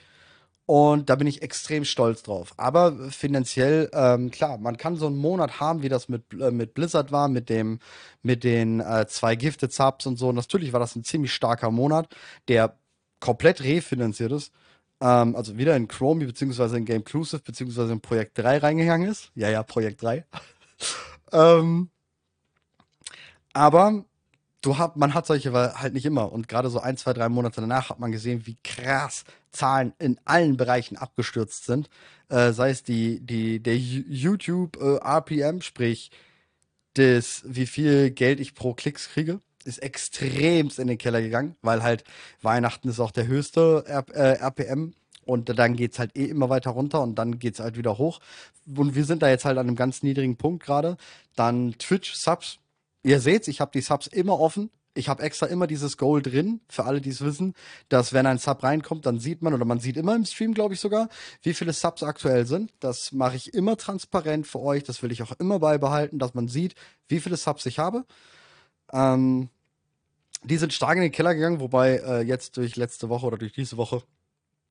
Und 0.64 1.10
da 1.10 1.16
bin 1.16 1.26
ich 1.26 1.42
extrem 1.42 1.84
stolz 1.84 2.22
drauf. 2.22 2.54
Aber 2.56 3.10
finanziell, 3.10 3.90
ähm, 3.92 4.30
klar, 4.30 4.58
man 4.58 4.76
kann 4.76 4.96
so 4.96 5.06
einen 5.06 5.18
Monat 5.18 5.60
haben, 5.60 5.82
wie 5.82 5.88
das 5.88 6.08
mit, 6.08 6.32
äh, 6.40 6.50
mit 6.50 6.74
Blizzard 6.74 7.10
war, 7.10 7.28
mit 7.28 7.48
dem, 7.48 7.80
mit 8.22 8.44
den 8.44 8.80
äh, 8.80 9.06
zwei 9.08 9.34
Gifted 9.34 9.72
Subs 9.72 10.06
und 10.06 10.16
so. 10.18 10.32
natürlich 10.32 10.72
war 10.72 10.80
das 10.80 10.94
ein 10.94 11.04
ziemlich 11.04 11.34
starker 11.34 11.70
Monat, 11.70 12.14
der 12.48 12.78
komplett 13.18 13.62
refinanziert 13.62 14.32
ist. 14.32 14.52
Ähm, 15.00 15.34
also 15.34 15.58
wieder 15.58 15.76
in 15.76 15.88
Chromie, 15.88 16.26
beziehungsweise 16.26 16.76
in 16.76 16.84
Gameclusive, 16.84 17.42
beziehungsweise 17.42 17.92
in 17.92 18.00
Projekt 18.00 18.38
3 18.38 18.58
reingegangen 18.58 19.10
ist. 19.10 19.32
Ja, 19.34 19.50
ja, 19.50 19.64
Projekt 19.64 20.02
3. 20.02 20.24
ähm, 21.32 21.90
aber 23.52 24.04
du 24.62 24.78
hat, 24.78 24.96
man 24.96 25.12
hat 25.12 25.26
solche 25.26 25.52
halt 25.52 25.92
nicht 25.92 26.06
immer. 26.06 26.32
Und 26.32 26.48
gerade 26.48 26.70
so 26.70 26.80
ein, 26.80 26.96
zwei, 26.96 27.12
drei 27.12 27.28
Monate 27.28 27.60
danach 27.60 27.90
hat 27.90 27.98
man 28.00 28.12
gesehen, 28.12 28.46
wie 28.46 28.56
krass 28.64 29.24
Zahlen 29.50 29.92
in 29.98 30.18
allen 30.24 30.56
Bereichen 30.56 30.96
abgestürzt 30.96 31.64
sind. 31.64 31.90
Äh, 32.28 32.52
sei 32.52 32.70
es 32.70 32.82
die, 32.82 33.20
die, 33.20 33.60
der 33.60 33.76
YouTube 33.76 34.78
äh, 34.80 34.96
RPM, 34.96 35.60
sprich, 35.60 36.10
das, 36.94 37.42
wie 37.44 37.66
viel 37.66 38.10
Geld 38.10 38.40
ich 38.40 38.54
pro 38.54 38.74
Klicks 38.74 39.08
kriege, 39.10 39.40
ist 39.64 39.78
extremst 39.78 40.78
in 40.78 40.88
den 40.88 40.98
Keller 40.98 41.22
gegangen, 41.22 41.56
weil 41.62 41.82
halt 41.82 42.04
Weihnachten 42.40 42.88
ist 42.88 43.00
auch 43.00 43.12
der 43.12 43.26
höchste 43.26 43.84
R 43.86 44.04
äh, 44.12 44.38
RPM 44.40 44.94
und 45.24 45.56
dann 45.56 45.76
geht's 45.76 45.98
halt 45.98 46.16
eh 46.16 46.24
immer 46.24 46.48
weiter 46.48 46.70
runter 46.70 47.00
und 47.00 47.14
dann 47.16 47.38
geht's 47.38 47.60
halt 47.60 47.76
wieder 47.76 47.96
hoch. 47.98 48.20
Und 48.76 48.94
wir 48.94 49.04
sind 49.04 49.22
da 49.22 49.28
jetzt 49.28 49.44
halt 49.44 49.58
an 49.58 49.68
einem 49.68 49.76
ganz 49.76 50.02
niedrigen 50.02 50.36
Punkt 50.36 50.64
gerade. 50.64 50.96
Dann 51.36 51.74
Twitch-Subs 51.78 52.58
Ihr 53.02 53.20
seht, 53.20 53.48
ich 53.48 53.60
habe 53.60 53.72
die 53.72 53.80
Subs 53.80 54.06
immer 54.06 54.38
offen. 54.38 54.70
Ich 54.94 55.08
habe 55.08 55.22
extra 55.22 55.46
immer 55.46 55.66
dieses 55.66 55.96
Goal 55.96 56.20
drin, 56.20 56.60
für 56.68 56.84
alle, 56.84 57.00
die 57.00 57.08
es 57.08 57.22
wissen, 57.22 57.54
dass 57.88 58.12
wenn 58.12 58.26
ein 58.26 58.36
Sub 58.36 58.62
reinkommt, 58.62 59.06
dann 59.06 59.18
sieht 59.18 59.40
man, 59.40 59.54
oder 59.54 59.64
man 59.64 59.80
sieht 59.80 59.96
immer 59.96 60.14
im 60.14 60.26
Stream, 60.26 60.52
glaube 60.52 60.74
ich 60.74 60.80
sogar, 60.80 61.08
wie 61.40 61.54
viele 61.54 61.72
Subs 61.72 62.02
aktuell 62.02 62.44
sind. 62.44 62.74
Das 62.78 63.10
mache 63.12 63.36
ich 63.36 63.54
immer 63.54 63.78
transparent 63.78 64.46
für 64.46 64.60
euch. 64.60 64.84
Das 64.84 65.02
will 65.02 65.10
ich 65.10 65.22
auch 65.22 65.32
immer 65.38 65.60
beibehalten, 65.60 66.18
dass 66.18 66.34
man 66.34 66.46
sieht, 66.46 66.74
wie 67.08 67.20
viele 67.20 67.38
Subs 67.38 67.64
ich 67.64 67.78
habe. 67.78 68.04
Ähm, 68.92 69.48
die 70.44 70.58
sind 70.58 70.74
stark 70.74 70.96
in 70.96 71.02
den 71.02 71.12
Keller 71.12 71.34
gegangen, 71.34 71.60
wobei 71.60 71.96
äh, 71.96 72.20
jetzt 72.20 72.58
durch 72.58 72.76
letzte 72.76 73.08
Woche 73.08 73.26
oder 73.26 73.38
durch 73.38 73.52
diese 73.52 73.78
Woche 73.78 74.02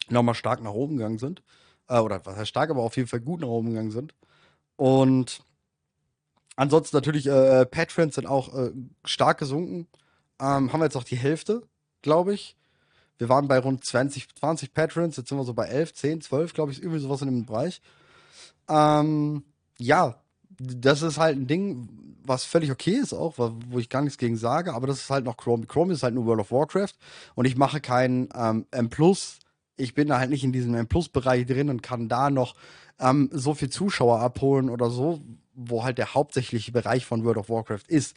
nochmal 0.09 0.35
stark 0.35 0.61
nach 0.61 0.73
oben 0.73 0.97
gegangen 0.97 1.17
sind. 1.17 1.41
Äh, 1.87 1.99
oder 1.99 2.23
was 2.25 2.35
heißt 2.35 2.49
stark, 2.49 2.69
aber 2.69 2.83
auf 2.83 2.95
jeden 2.95 3.07
Fall 3.07 3.21
gut 3.21 3.41
nach 3.41 3.47
oben 3.47 3.69
gegangen 3.69 3.91
sind. 3.91 4.13
Und 4.75 5.41
Ansonsten 6.61 6.95
natürlich, 6.95 7.25
äh, 7.25 7.61
äh, 7.61 7.65
Patrons 7.65 8.13
sind 8.13 8.27
auch 8.27 8.53
äh, 8.53 8.69
stark 9.03 9.39
gesunken. 9.39 9.87
Ähm, 10.39 10.71
haben 10.71 10.79
wir 10.79 10.83
jetzt 10.83 10.95
auch 10.95 11.03
die 11.03 11.15
Hälfte, 11.15 11.63
glaube 12.03 12.35
ich. 12.35 12.55
Wir 13.17 13.29
waren 13.29 13.47
bei 13.47 13.57
rund 13.57 13.83
20, 13.83 14.27
20 14.35 14.71
Patrons, 14.71 15.17
jetzt 15.17 15.29
sind 15.29 15.39
wir 15.39 15.43
so 15.43 15.55
bei 15.55 15.65
11, 15.65 15.95
10, 15.95 16.21
12, 16.21 16.53
glaube 16.53 16.71
ich, 16.71 16.83
irgendwie 16.83 16.99
sowas 16.99 17.23
in 17.23 17.29
dem 17.29 17.47
Bereich. 17.47 17.81
Ähm, 18.69 19.43
ja, 19.79 20.21
das 20.59 21.01
ist 21.01 21.17
halt 21.17 21.35
ein 21.35 21.47
Ding, 21.47 21.89
was 22.23 22.43
völlig 22.45 22.69
okay 22.69 22.93
ist 22.93 23.13
auch, 23.13 23.39
wo 23.39 23.79
ich 23.79 23.89
gar 23.89 24.03
nichts 24.03 24.19
gegen 24.19 24.37
sage, 24.37 24.75
aber 24.75 24.85
das 24.85 24.99
ist 24.99 25.09
halt 25.09 25.25
noch 25.25 25.37
Chrome. 25.37 25.65
Chrome 25.65 25.93
ist 25.93 26.03
halt 26.03 26.13
nur 26.13 26.27
World 26.27 26.41
of 26.41 26.51
Warcraft 26.51 26.93
und 27.33 27.45
ich 27.45 27.57
mache 27.57 27.81
kein 27.81 28.29
ähm, 28.35 28.67
M+. 28.69 28.91
Ich 29.77 29.95
bin 29.95 30.09
da 30.09 30.19
halt 30.19 30.29
nicht 30.29 30.43
in 30.43 30.53
diesem 30.53 30.75
M+-Bereich 30.75 31.47
drin 31.47 31.71
und 31.71 31.81
kann 31.81 32.07
da 32.07 32.29
noch 32.29 32.53
ähm, 32.99 33.31
so 33.33 33.55
viel 33.55 33.71
Zuschauer 33.71 34.19
abholen 34.19 34.69
oder 34.69 34.91
so, 34.91 35.21
wo 35.53 35.83
halt 35.83 35.97
der 35.97 36.13
hauptsächliche 36.13 36.71
Bereich 36.71 37.05
von 37.05 37.23
World 37.23 37.37
of 37.37 37.49
Warcraft 37.49 37.87
ist, 37.87 38.15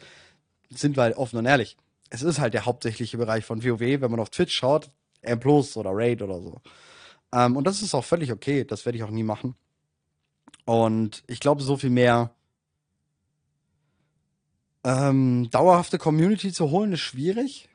sind 0.69 0.95
wir 0.95 1.03
halt 1.03 1.17
offen 1.17 1.37
und 1.37 1.45
ehrlich. 1.45 1.77
Es 2.09 2.21
ist 2.21 2.39
halt 2.39 2.53
der 2.53 2.65
hauptsächliche 2.65 3.17
Bereich 3.17 3.45
von 3.45 3.63
WoW, 3.63 3.79
wenn 3.79 4.11
man 4.11 4.19
auf 4.19 4.29
Twitch 4.29 4.55
schaut, 4.55 4.91
M 5.21 5.39
Plus 5.39 5.75
oder 5.77 5.91
Raid 5.93 6.21
oder 6.21 6.41
so. 6.41 6.61
Ähm, 7.33 7.57
und 7.57 7.65
das 7.65 7.81
ist 7.81 7.93
auch 7.93 8.05
völlig 8.05 8.31
okay, 8.31 8.63
das 8.63 8.85
werde 8.85 8.97
ich 8.97 9.03
auch 9.03 9.09
nie 9.09 9.23
machen. 9.23 9.55
Und 10.65 11.23
ich 11.27 11.39
glaube, 11.39 11.61
so 11.61 11.77
viel 11.77 11.89
mehr 11.89 12.31
ähm, 14.83 15.49
dauerhafte 15.51 15.97
Community 15.97 16.51
zu 16.51 16.69
holen, 16.69 16.93
ist 16.93 17.01
schwierig. 17.01 17.69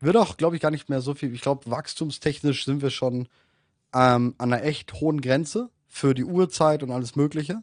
Wird 0.00 0.16
auch, 0.16 0.36
glaube 0.36 0.56
ich, 0.56 0.62
gar 0.62 0.70
nicht 0.70 0.88
mehr 0.88 1.00
so 1.00 1.14
viel. 1.14 1.32
Ich 1.34 1.42
glaube, 1.42 1.70
wachstumstechnisch 1.70 2.64
sind 2.64 2.82
wir 2.82 2.90
schon 2.90 3.28
ähm, 3.94 4.34
an 4.38 4.52
einer 4.52 4.64
echt 4.64 4.94
hohen 4.94 5.20
Grenze 5.20 5.70
für 5.86 6.14
die 6.14 6.24
Uhrzeit 6.24 6.82
und 6.82 6.90
alles 6.90 7.16
Mögliche. 7.16 7.62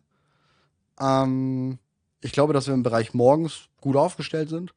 Ähm, 0.99 1.79
ich 2.21 2.31
glaube, 2.31 2.53
dass 2.53 2.67
wir 2.67 2.73
im 2.73 2.83
Bereich 2.83 3.13
morgens 3.13 3.69
gut 3.81 3.95
aufgestellt 3.95 4.49
sind. 4.49 4.73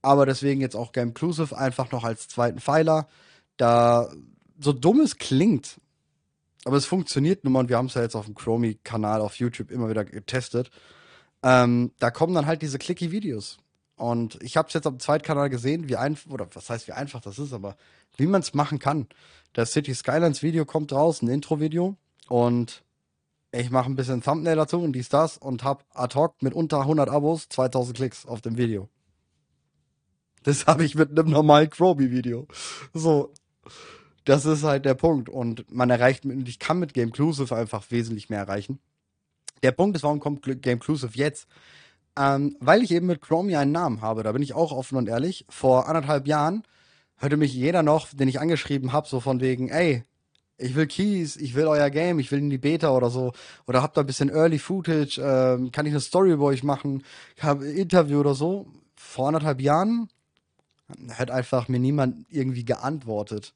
Aber 0.00 0.26
deswegen 0.26 0.60
jetzt 0.60 0.76
auch 0.76 0.92
Game 0.92 1.08
Inclusive 1.08 1.56
einfach 1.56 1.92
noch 1.92 2.04
als 2.04 2.28
zweiten 2.28 2.60
Pfeiler. 2.60 3.06
Da 3.56 4.10
so 4.58 4.72
dumm 4.72 5.00
es 5.00 5.18
klingt, 5.18 5.80
aber 6.64 6.76
es 6.76 6.86
funktioniert 6.86 7.44
nun 7.44 7.52
mal 7.52 7.60
und 7.60 7.68
wir 7.68 7.76
haben 7.76 7.86
es 7.86 7.94
ja 7.94 8.02
jetzt 8.02 8.14
auf 8.14 8.26
dem 8.26 8.34
Chromie-Kanal 8.34 9.20
auf 9.20 9.36
YouTube 9.36 9.70
immer 9.70 9.88
wieder 9.88 10.04
getestet. 10.04 10.70
Ähm, 11.42 11.92
da 11.98 12.10
kommen 12.10 12.34
dann 12.34 12.46
halt 12.46 12.62
diese 12.62 12.78
clicky-Videos. 12.78 13.58
Und 13.96 14.38
ich 14.42 14.56
habe 14.56 14.68
es 14.68 14.74
jetzt 14.74 14.84
dem 14.84 14.98
Zweitkanal 14.98 15.50
gesehen, 15.50 15.88
wie 15.88 15.96
einfach, 15.96 16.30
oder 16.30 16.48
was 16.54 16.70
heißt 16.70 16.88
wie 16.88 16.92
einfach 16.92 17.20
das 17.20 17.38
ist, 17.38 17.52
aber 17.52 17.76
wie 18.16 18.26
man 18.26 18.40
es 18.40 18.54
machen 18.54 18.78
kann. 18.78 19.06
Das 19.52 19.72
City 19.72 19.94
Skylines 19.94 20.42
Video 20.42 20.64
kommt 20.64 20.92
raus, 20.92 21.22
ein 21.22 21.28
Intro-Video. 21.28 21.96
Und 22.28 22.82
ich 23.52 23.70
mache 23.70 23.90
ein 23.90 23.96
bisschen 23.96 24.22
Thumbnail 24.22 24.56
dazu 24.56 24.80
und 24.80 24.94
dies, 24.94 25.10
das 25.10 25.36
und 25.36 25.62
hab 25.62 25.84
ad 25.90 26.14
hoc 26.14 26.42
mit 26.42 26.54
unter 26.54 26.80
100 26.80 27.08
Abos 27.10 27.48
2000 27.50 27.96
Klicks 27.96 28.26
auf 28.26 28.40
dem 28.40 28.56
Video. 28.56 28.88
Das 30.42 30.66
habe 30.66 30.84
ich 30.84 30.94
mit 30.94 31.10
einem 31.10 31.30
normalen 31.30 31.70
Chromie-Video. 31.70 32.48
So. 32.94 33.32
Das 34.24 34.44
ist 34.44 34.62
halt 34.62 34.84
der 34.84 34.94
Punkt. 34.94 35.28
Und 35.28 35.70
man 35.70 35.90
erreicht, 35.90 36.24
ich 36.24 36.58
kann 36.58 36.78
mit 36.78 36.94
Gameclusive 36.94 37.54
einfach 37.54 37.90
wesentlich 37.90 38.30
mehr 38.30 38.40
erreichen. 38.40 38.78
Der 39.62 39.72
Punkt 39.72 39.96
ist, 39.96 40.02
warum 40.02 40.20
kommt 40.20 40.42
Gameclusive 40.62 41.16
jetzt? 41.16 41.46
Ähm, 42.16 42.56
weil 42.60 42.82
ich 42.82 42.90
eben 42.90 43.06
mit 43.06 43.20
Chromie 43.20 43.56
einen 43.56 43.72
Namen 43.72 44.00
habe. 44.00 44.22
Da 44.22 44.32
bin 44.32 44.42
ich 44.42 44.54
auch 44.54 44.72
offen 44.72 44.96
und 44.96 45.08
ehrlich. 45.08 45.44
Vor 45.48 45.88
anderthalb 45.88 46.26
Jahren 46.26 46.62
hörte 47.16 47.36
mich 47.36 47.52
jeder 47.54 47.82
noch, 47.82 48.08
den 48.12 48.28
ich 48.28 48.40
angeschrieben 48.40 48.92
habe, 48.92 49.08
so 49.08 49.20
von 49.20 49.40
wegen, 49.40 49.68
ey, 49.68 50.04
ich 50.58 50.74
will 50.74 50.86
Keys, 50.86 51.36
ich 51.36 51.54
will 51.54 51.66
euer 51.66 51.90
Game, 51.90 52.18
ich 52.18 52.30
will 52.30 52.38
in 52.38 52.50
die 52.50 52.58
Beta 52.58 52.90
oder 52.90 53.10
so. 53.10 53.32
Oder 53.66 53.82
habt 53.82 53.96
da 53.96 54.02
ein 54.02 54.06
bisschen 54.06 54.30
Early 54.30 54.58
Footage, 54.58 55.20
ähm, 55.20 55.72
kann 55.72 55.86
ich 55.86 55.92
eine 55.92 56.00
Story 56.00 56.36
bei 56.36 56.44
euch 56.44 56.62
machen, 56.62 57.02
habe 57.40 57.66
Interview 57.66 58.20
oder 58.20 58.34
so. 58.34 58.66
Vor 58.94 59.28
anderthalb 59.28 59.60
Jahren 59.60 60.08
hat 61.14 61.30
einfach 61.30 61.68
mir 61.68 61.78
niemand 61.78 62.26
irgendwie 62.30 62.64
geantwortet. 62.64 63.54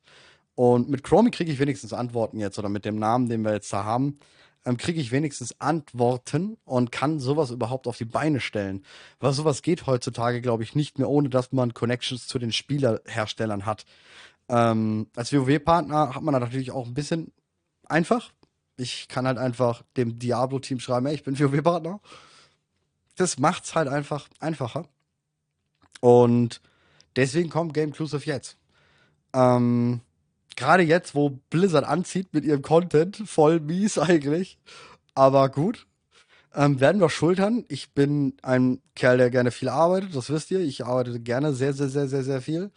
Und 0.55 0.89
mit 0.89 1.05
Chromie 1.05 1.31
kriege 1.31 1.53
ich 1.53 1.59
wenigstens 1.59 1.93
Antworten 1.93 2.39
jetzt 2.39 2.59
oder 2.59 2.69
mit 2.69 2.85
dem 2.85 2.99
Namen, 2.99 3.29
den 3.29 3.43
wir 3.43 3.53
jetzt 3.53 3.73
da 3.73 3.85
haben, 3.85 4.19
ähm, 4.65 4.77
kriege 4.79 5.01
ich 5.01 5.13
wenigstens 5.13 5.61
Antworten 5.61 6.57
und 6.65 6.91
kann 6.91 7.21
sowas 7.21 7.51
überhaupt 7.51 7.87
auf 7.87 7.99
die 7.99 8.05
Beine 8.05 8.41
stellen. 8.41 8.85
Weil 9.21 9.33
sowas 9.33 9.63
geht 9.63 9.87
heutzutage, 9.87 10.41
glaube 10.41 10.63
ich, 10.63 10.75
nicht 10.75 10.99
mehr, 10.99 11.09
ohne 11.09 11.29
dass 11.29 11.53
man 11.53 11.75
Connections 11.75 12.27
zu 12.27 12.39
den 12.39 12.53
Spielerherstellern 12.53 13.67
hat. 13.67 13.85
Ähm, 14.49 15.09
als 15.17 15.33
WoW-Partner 15.33 16.15
hat 16.15 16.23
man 16.23 16.39
natürlich 16.41 16.71
auch 16.71 16.87
ein 16.87 16.95
bisschen 16.95 17.33
einfach. 17.87 18.33
Ich 18.77 19.09
kann 19.09 19.27
halt 19.27 19.39
einfach 19.39 19.83
dem 19.97 20.19
Diablo-Team 20.19 20.81
schreiben, 20.81 21.07
ey, 21.07 21.15
ich 21.15 21.25
bin 21.25 21.39
WoW-Partner. 21.39 22.01
Das 23.17 23.39
macht's 23.39 23.75
halt 23.75 23.89
einfach 23.89 24.29
einfacher. 24.41 24.87
Und 26.01 26.61
deswegen 27.17 27.49
kommt 27.49 27.75
Game 27.75 27.89
Inclusive 27.89 28.25
jetzt. 28.25 28.59
Ähm, 29.33 30.01
Gerade 30.57 30.83
jetzt, 30.83 31.15
wo 31.15 31.39
Blizzard 31.51 31.85
anzieht 31.85 32.33
mit 32.33 32.45
ihrem 32.45 32.63
Content, 32.63 33.23
voll 33.27 33.61
mies 33.61 33.99
eigentlich. 33.99 34.59
Aber 35.15 35.49
gut. 35.49 35.87
Ähm, 36.55 36.81
werden 36.81 37.03
wir 37.03 37.11
schultern. 37.11 37.65
Ich 37.69 37.93
bin 37.93 38.35
ein 38.43 38.81
Kerl, 38.95 39.19
der 39.19 39.31
gerne 39.31 39.51
viel 39.51 39.69
arbeitet, 39.69 40.17
das 40.17 40.31
wisst 40.31 40.51
ihr. 40.51 40.61
Ich 40.61 40.87
arbeite 40.87 41.21
gerne 41.21 41.53
sehr, 41.53 41.75
sehr, 41.75 41.89
sehr, 41.89 42.09
sehr, 42.09 42.23
sehr 42.23 42.41
viel. 42.41 42.71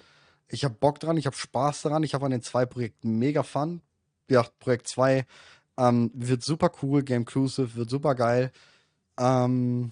Ich 0.50 0.64
habe 0.64 0.76
Bock 0.76 1.00
dran, 1.00 1.18
ich 1.18 1.26
habe 1.26 1.36
Spaß 1.36 1.84
daran. 1.84 2.04
Ich 2.04 2.14
habe 2.14 2.26
an 2.26 2.32
den 2.32 2.42
zwei 2.42 2.66
Projekten 2.66 3.20
mega 3.20 3.44
Fun. 3.44 3.82
Ja, 4.30 4.46
Projekt 4.60 4.88
2 4.88 5.26
ähm, 5.78 6.12
wird 6.14 6.44
super 6.44 6.72
cool, 6.82 7.04
Game 7.04 7.22
Inclusive 7.22 7.76
wird 7.76 7.90
super 7.90 8.14
geil. 8.14 8.52
Ähm, 9.18 9.92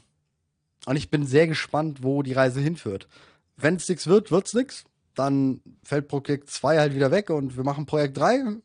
und 0.86 0.96
ich 0.96 1.10
bin 1.10 1.26
sehr 1.26 1.48
gespannt, 1.48 2.04
wo 2.04 2.22
die 2.22 2.34
Reise 2.34 2.62
hinführt. 2.62 3.08
Wenn 3.56 3.76
es 3.76 3.90
nichts 3.90 4.08
wird, 4.08 4.32
wird 4.32 4.48
es 4.48 4.54
nichts. 4.54 4.86
Dann 5.16 5.62
fällt 5.84 6.08
Projekt 6.08 6.50
2 6.50 6.78
halt 6.78 6.94
wieder 6.94 7.10
weg 7.10 7.30
und 7.30 7.58
wir 7.58 7.64
machen 7.64 7.86
Projekt 7.86 8.18
3. 8.18 8.58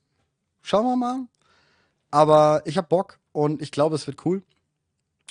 Schauen 0.61 0.85
wir 0.85 0.97
mal. 0.97 1.27
Aber 2.11 2.63
ich 2.67 2.77
habe 2.77 2.89
Bock 2.89 3.19
und 3.33 3.63
ich 3.63 3.71
glaube, 3.71 3.97
es 3.97 4.07
wird 4.07 4.25
cool. 4.27 4.43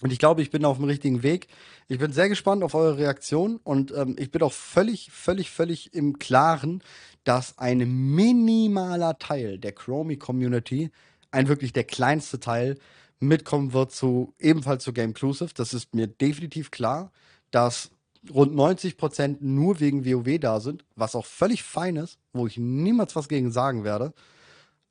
Und 0.02 0.12
ich 0.12 0.20
glaube, 0.20 0.42
ich 0.42 0.50
bin 0.50 0.66
auf 0.66 0.78
dem 0.78 0.86
richtigen 0.86 1.24
Weg. 1.24 1.48
Ich 1.88 2.00
bin 2.00 2.12
sehr 2.12 2.30
gespannt 2.30 2.64
auf 2.64 2.74
eure 2.74 2.98
Reaktion 2.98 3.60
und 3.64 3.94
ähm, 3.96 4.16
ich 4.18 4.32
bin 4.32 4.42
auch 4.42 4.54
völlig, 4.54 5.12
völlig, 5.12 5.52
völlig 5.52 5.94
im 5.94 6.20
Klaren, 6.20 6.84
dass 7.24 7.58
ein 7.58 7.78
minimaler 7.78 9.18
Teil 9.20 9.60
der 9.60 9.74
Chromie-Community, 9.74 10.92
ein 11.30 11.48
wirklich 11.48 11.72
der 11.72 11.84
kleinste 11.84 12.40
Teil, 12.40 12.78
mitkommen 13.20 13.74
wird 13.74 13.92
zu 13.92 14.34
ebenfalls 14.40 14.84
zu 14.84 14.94
Game 14.94 15.12
Inclusive. 15.12 15.52
Das 15.56 15.74
ist 15.74 15.94
mir 15.94 16.08
definitiv 16.08 16.72
klar, 16.72 17.12
dass 17.52 17.92
rund 18.34 18.56
90 18.56 18.98
Prozent 18.98 19.42
nur 19.42 19.80
wegen 19.80 20.06
WoW 20.06 20.40
da 20.40 20.60
sind, 20.60 20.84
was 20.96 21.16
auch 21.16 21.26
völlig 21.26 21.64
fein 21.64 21.96
ist, 21.96 22.18
wo 22.34 22.48
ich 22.48 22.58
niemals 22.58 23.16
was 23.16 23.30
gegen 23.30 23.52
sagen 23.52 23.84
werde. 23.84 24.14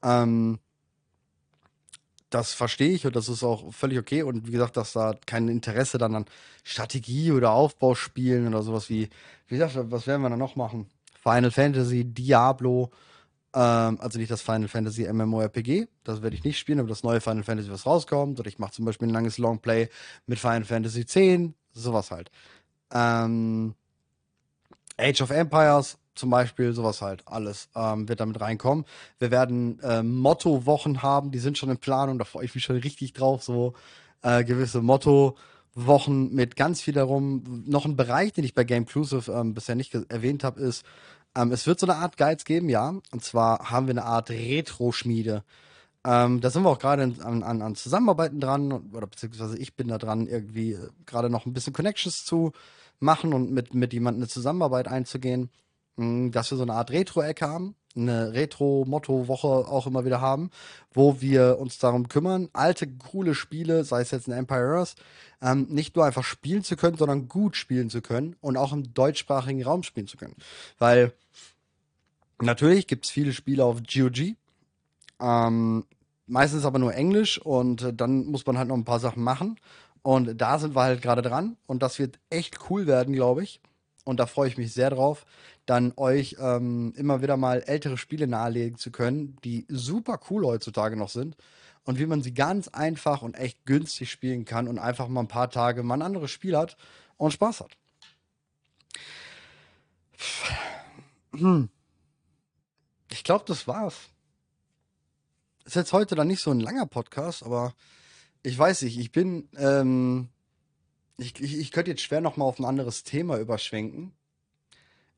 Ähm, 0.03 0.61
das 2.31 2.55
verstehe 2.55 2.91
ich 2.91 3.07
und 3.07 3.17
das 3.17 3.29
ist 3.29 3.43
auch 3.43 3.73
völlig 3.73 3.99
okay. 3.99 4.23
Und 4.23 4.47
wie 4.47 4.53
gesagt, 4.53 4.77
dass 4.77 4.93
da 4.93 5.15
kein 5.27 5.49
Interesse 5.49 5.99
dann 5.99 6.15
an 6.15 6.25
Strategie 6.63 7.33
oder 7.33 7.51
Aufbauspielen 7.51 8.49
oder 8.49 8.63
sowas 8.63 8.89
wie, 8.89 9.09
wie 9.49 9.59
gesagt, 9.59 9.77
was 9.91 10.07
werden 10.07 10.23
wir 10.23 10.31
da 10.31 10.37
noch 10.37 10.57
machen? 10.57 10.89
Final 11.23 11.51
Fantasy, 11.51 12.05
Diablo, 12.05 12.91
ähm, 13.53 13.99
also 14.01 14.19
nicht 14.19 14.31
das 14.31 14.43
Final 14.43 14.69
Fantasy 14.69 15.13
MMORPG, 15.13 15.89
das 16.05 16.23
werde 16.23 16.37
ich 16.37 16.45
nicht 16.45 16.59
spielen, 16.59 16.79
aber 16.79 16.89
das 16.89 17.03
neue 17.03 17.21
Final 17.21 17.43
Fantasy, 17.43 17.71
was 17.71 17.85
rauskommt. 17.85 18.39
Oder 18.39 18.49
ich 18.49 18.59
mache 18.59 18.73
zum 18.73 18.85
Beispiel 18.85 19.09
ein 19.09 19.13
langes 19.13 19.39
Longplay 19.39 19.89
mit 20.27 20.39
Final 20.39 20.65
Fantasy 20.65 21.01
X, 21.01 21.53
sowas 21.73 22.11
halt. 22.11 22.31
Ähm, 22.93 23.75
Age 24.97 25.23
of 25.23 25.31
Empires 25.31 25.99
zum 26.21 26.31
Beispiel, 26.31 26.73
sowas 26.73 27.03
halt, 27.03 27.27
alles 27.27 27.69
ähm, 27.75 28.09
wird 28.09 28.21
damit 28.21 28.41
reinkommen. 28.41 28.85
Wir 29.19 29.31
werden 29.31 29.81
äh, 29.81 30.03
Motto-Wochen 30.03 31.03
haben, 31.03 31.33
die 31.33 31.41
sind 31.41 31.59
schon 31.59 31.71
in 31.71 31.79
Planung, 31.79 32.19
da 32.19 32.25
freue 32.25 32.45
ich 32.45 32.55
mich 32.55 32.63
schon 32.63 32.77
richtig 32.77 33.13
drauf, 33.15 33.43
so 33.43 33.75
äh, 34.23 34.45
gewisse 34.45 34.83
Motto-Wochen 34.83 36.33
mit 36.33 36.55
ganz 36.55 36.81
viel 36.81 36.95
darum. 36.95 37.65
Noch 37.67 37.87
ein 37.87 37.97
Bereich, 37.97 38.33
den 38.33 38.45
ich 38.45 38.55
bei 38.55 38.65
Game 38.65 38.85
Inclusive 38.85 39.33
ähm, 39.33 39.55
bisher 39.55 39.75
nicht 39.75 39.95
erwähnt 39.95 40.45
habe, 40.45 40.61
ist, 40.61 40.85
ähm, 41.35 41.53
es 41.53 41.67
wird 41.67 41.81
so 41.81 41.87
eine 41.87 41.97
Art 41.97 42.17
Guides 42.17 42.45
geben, 42.45 42.69
ja. 42.69 42.95
Und 43.13 43.25
zwar 43.25 43.71
haben 43.71 43.87
wir 43.87 43.93
eine 43.93 44.05
Art 44.05 44.31
Retro-Schmiede. 44.31 45.43
Ähm, 46.05 46.41
da 46.41 46.51
sind 46.51 46.63
wir 46.63 46.71
auch 46.71 46.79
gerade 46.79 47.03
an, 47.03 47.43
an, 47.43 47.63
an, 47.63 47.75
Zusammenarbeiten 47.75 48.41
dran, 48.41 48.73
oder 48.73 49.07
beziehungsweise 49.07 49.59
ich 49.59 49.75
bin 49.77 49.89
da 49.89 49.99
dran, 49.99 50.27
irgendwie 50.27 50.73
äh, 50.73 50.89
gerade 51.07 51.29
noch 51.29 51.47
ein 51.47 51.53
bisschen 51.53 51.73
Connections 51.75 52.25
zu 52.25 52.53
machen 53.01 53.33
und 53.35 53.51
mit, 53.51 53.75
mit 53.75 53.93
jemandem 53.93 54.23
eine 54.23 54.29
Zusammenarbeit 54.29 54.89
einzugehen, 54.89 55.51
dass 56.33 56.51
wir 56.51 56.57
so 56.57 56.63
eine 56.63 56.75
Art 56.75 56.91
Retro-Ecke 56.91 57.47
haben, 57.47 57.75
eine 57.97 58.33
Retro-Motto-Woche 58.33 59.49
auch 59.49 59.87
immer 59.87 60.05
wieder 60.05 60.21
haben, 60.21 60.51
wo 60.93 61.21
wir 61.21 61.59
uns 61.59 61.79
darum 61.79 62.09
kümmern, 62.09 62.49
alte, 62.53 62.87
coole 62.87 63.35
Spiele, 63.35 63.85
sei 63.85 64.01
es 64.01 64.11
jetzt 64.11 64.29
ein 64.29 64.33
Empire 64.33 64.79
Earth, 64.79 64.95
ähm, 65.43 65.67
nicht 65.69 65.97
nur 65.97 66.05
einfach 66.05 66.25
spielen 66.25 66.63
zu 66.63 66.77
können, 66.77 66.97
sondern 66.97 67.29
gut 67.29 67.57
spielen 67.57 67.91
zu 67.91 68.01
können 68.01 68.37
und 68.41 68.57
auch 68.57 68.73
im 68.73 68.95
deutschsprachigen 68.95 69.63
Raum 69.63 69.83
spielen 69.83 70.07
zu 70.07 70.17
können. 70.17 70.37
Weil 70.79 71.13
natürlich 72.41 72.87
gibt 72.87 73.05
es 73.05 73.11
viele 73.11 73.33
Spiele 73.33 73.65
auf 73.65 73.83
GOG, 73.83 74.37
ähm, 75.21 75.85
meistens 76.27 76.65
aber 76.65 76.79
nur 76.79 76.95
Englisch 76.95 77.39
und 77.39 77.83
äh, 77.83 77.93
dann 77.93 78.27
muss 78.27 78.47
man 78.47 78.57
halt 78.57 78.69
noch 78.69 78.77
ein 78.77 78.85
paar 78.85 79.01
Sachen 79.01 79.23
machen. 79.23 79.59
Und 80.03 80.41
da 80.41 80.59
sind 80.59 80.75
wir 80.75 80.83
halt 80.83 81.03
gerade 81.03 81.21
dran 81.21 81.59
und 81.67 81.83
das 81.83 81.99
wird 81.99 82.19
echt 82.31 82.71
cool 82.71 82.87
werden, 82.87 83.13
glaube 83.13 83.43
ich. 83.43 83.61
Und 84.05 84.19
da 84.19 84.27
freue 84.27 84.49
ich 84.49 84.57
mich 84.57 84.73
sehr 84.73 84.91
drauf, 84.91 85.27
dann 85.67 85.93
euch 85.97 86.37
ähm, 86.41 86.93
immer 86.97 87.23
wieder 87.23 87.37
mal 87.37 87.63
ältere 87.63 87.99
Spiele 87.99 88.27
nahelegen 88.27 88.79
zu 88.79 88.91
können, 88.91 89.37
die 89.45 89.67
super 89.69 90.19
cool 90.31 90.47
heutzutage 90.47 90.97
noch 90.97 91.11
sind. 91.11 91.37
Und 91.85 91.99
wie 91.99 92.07
man 92.07 92.23
sie 92.23 92.35
ganz 92.35 92.69
einfach 92.69 93.23
und 93.23 93.35
echt 93.35 93.65
günstig 93.67 94.11
spielen 94.11 94.45
kann 94.45 94.69
und 94.69 94.79
einfach 94.79 95.09
mal 95.09 95.21
ein 95.21 95.29
paar 95.29 95.51
Tage 95.51 95.83
mal 95.83 95.95
ein 95.95 96.03
anderes 96.03 96.31
Spiel 96.31 96.57
hat 96.57 96.77
und 97.17 97.33
Spaß 97.33 97.61
hat. 97.61 97.77
Hm. 101.33 101.69
Ich 103.11 103.25
glaube, 103.25 103.45
das 103.47 103.67
war's. 103.67 103.97
Ist 105.65 105.77
jetzt 105.77 105.93
heute 105.93 106.15
dann 106.15 106.29
nicht 106.29 106.43
so 106.43 106.51
ein 106.51 106.61
langer 106.61 106.87
Podcast, 106.87 107.43
aber 107.43 107.75
ich 108.43 108.59
weiß 108.59 108.83
nicht, 108.83 108.99
ich 108.99 109.13
bin, 109.13 109.49
ähm, 109.57 110.29
ich, 111.21 111.41
ich, 111.41 111.59
ich 111.59 111.71
könnte 111.71 111.91
jetzt 111.91 112.03
schwer 112.03 112.21
nochmal 112.21 112.49
auf 112.49 112.59
ein 112.59 112.65
anderes 112.65 113.05
Thema 113.05 113.39
überschwenken. 113.39 114.13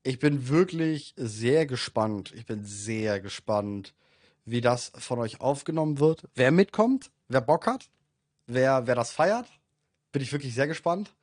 Ich 0.02 0.18
bin 0.18 0.48
wirklich 0.48 1.14
sehr 1.16 1.64
gespannt. 1.66 2.32
Ich 2.34 2.44
bin 2.44 2.64
sehr 2.64 3.20
gespannt, 3.20 3.94
wie 4.44 4.60
das 4.60 4.92
von 4.96 5.20
euch 5.20 5.40
aufgenommen 5.40 6.00
wird. 6.00 6.28
Wer 6.34 6.50
mitkommt, 6.50 7.12
wer 7.28 7.40
Bock 7.40 7.66
hat, 7.66 7.88
wer, 8.46 8.86
wer 8.86 8.96
das 8.96 9.12
feiert, 9.12 9.46
bin 10.10 10.22
ich 10.22 10.32
wirklich 10.32 10.54
sehr 10.54 10.66
gespannt. 10.66 11.14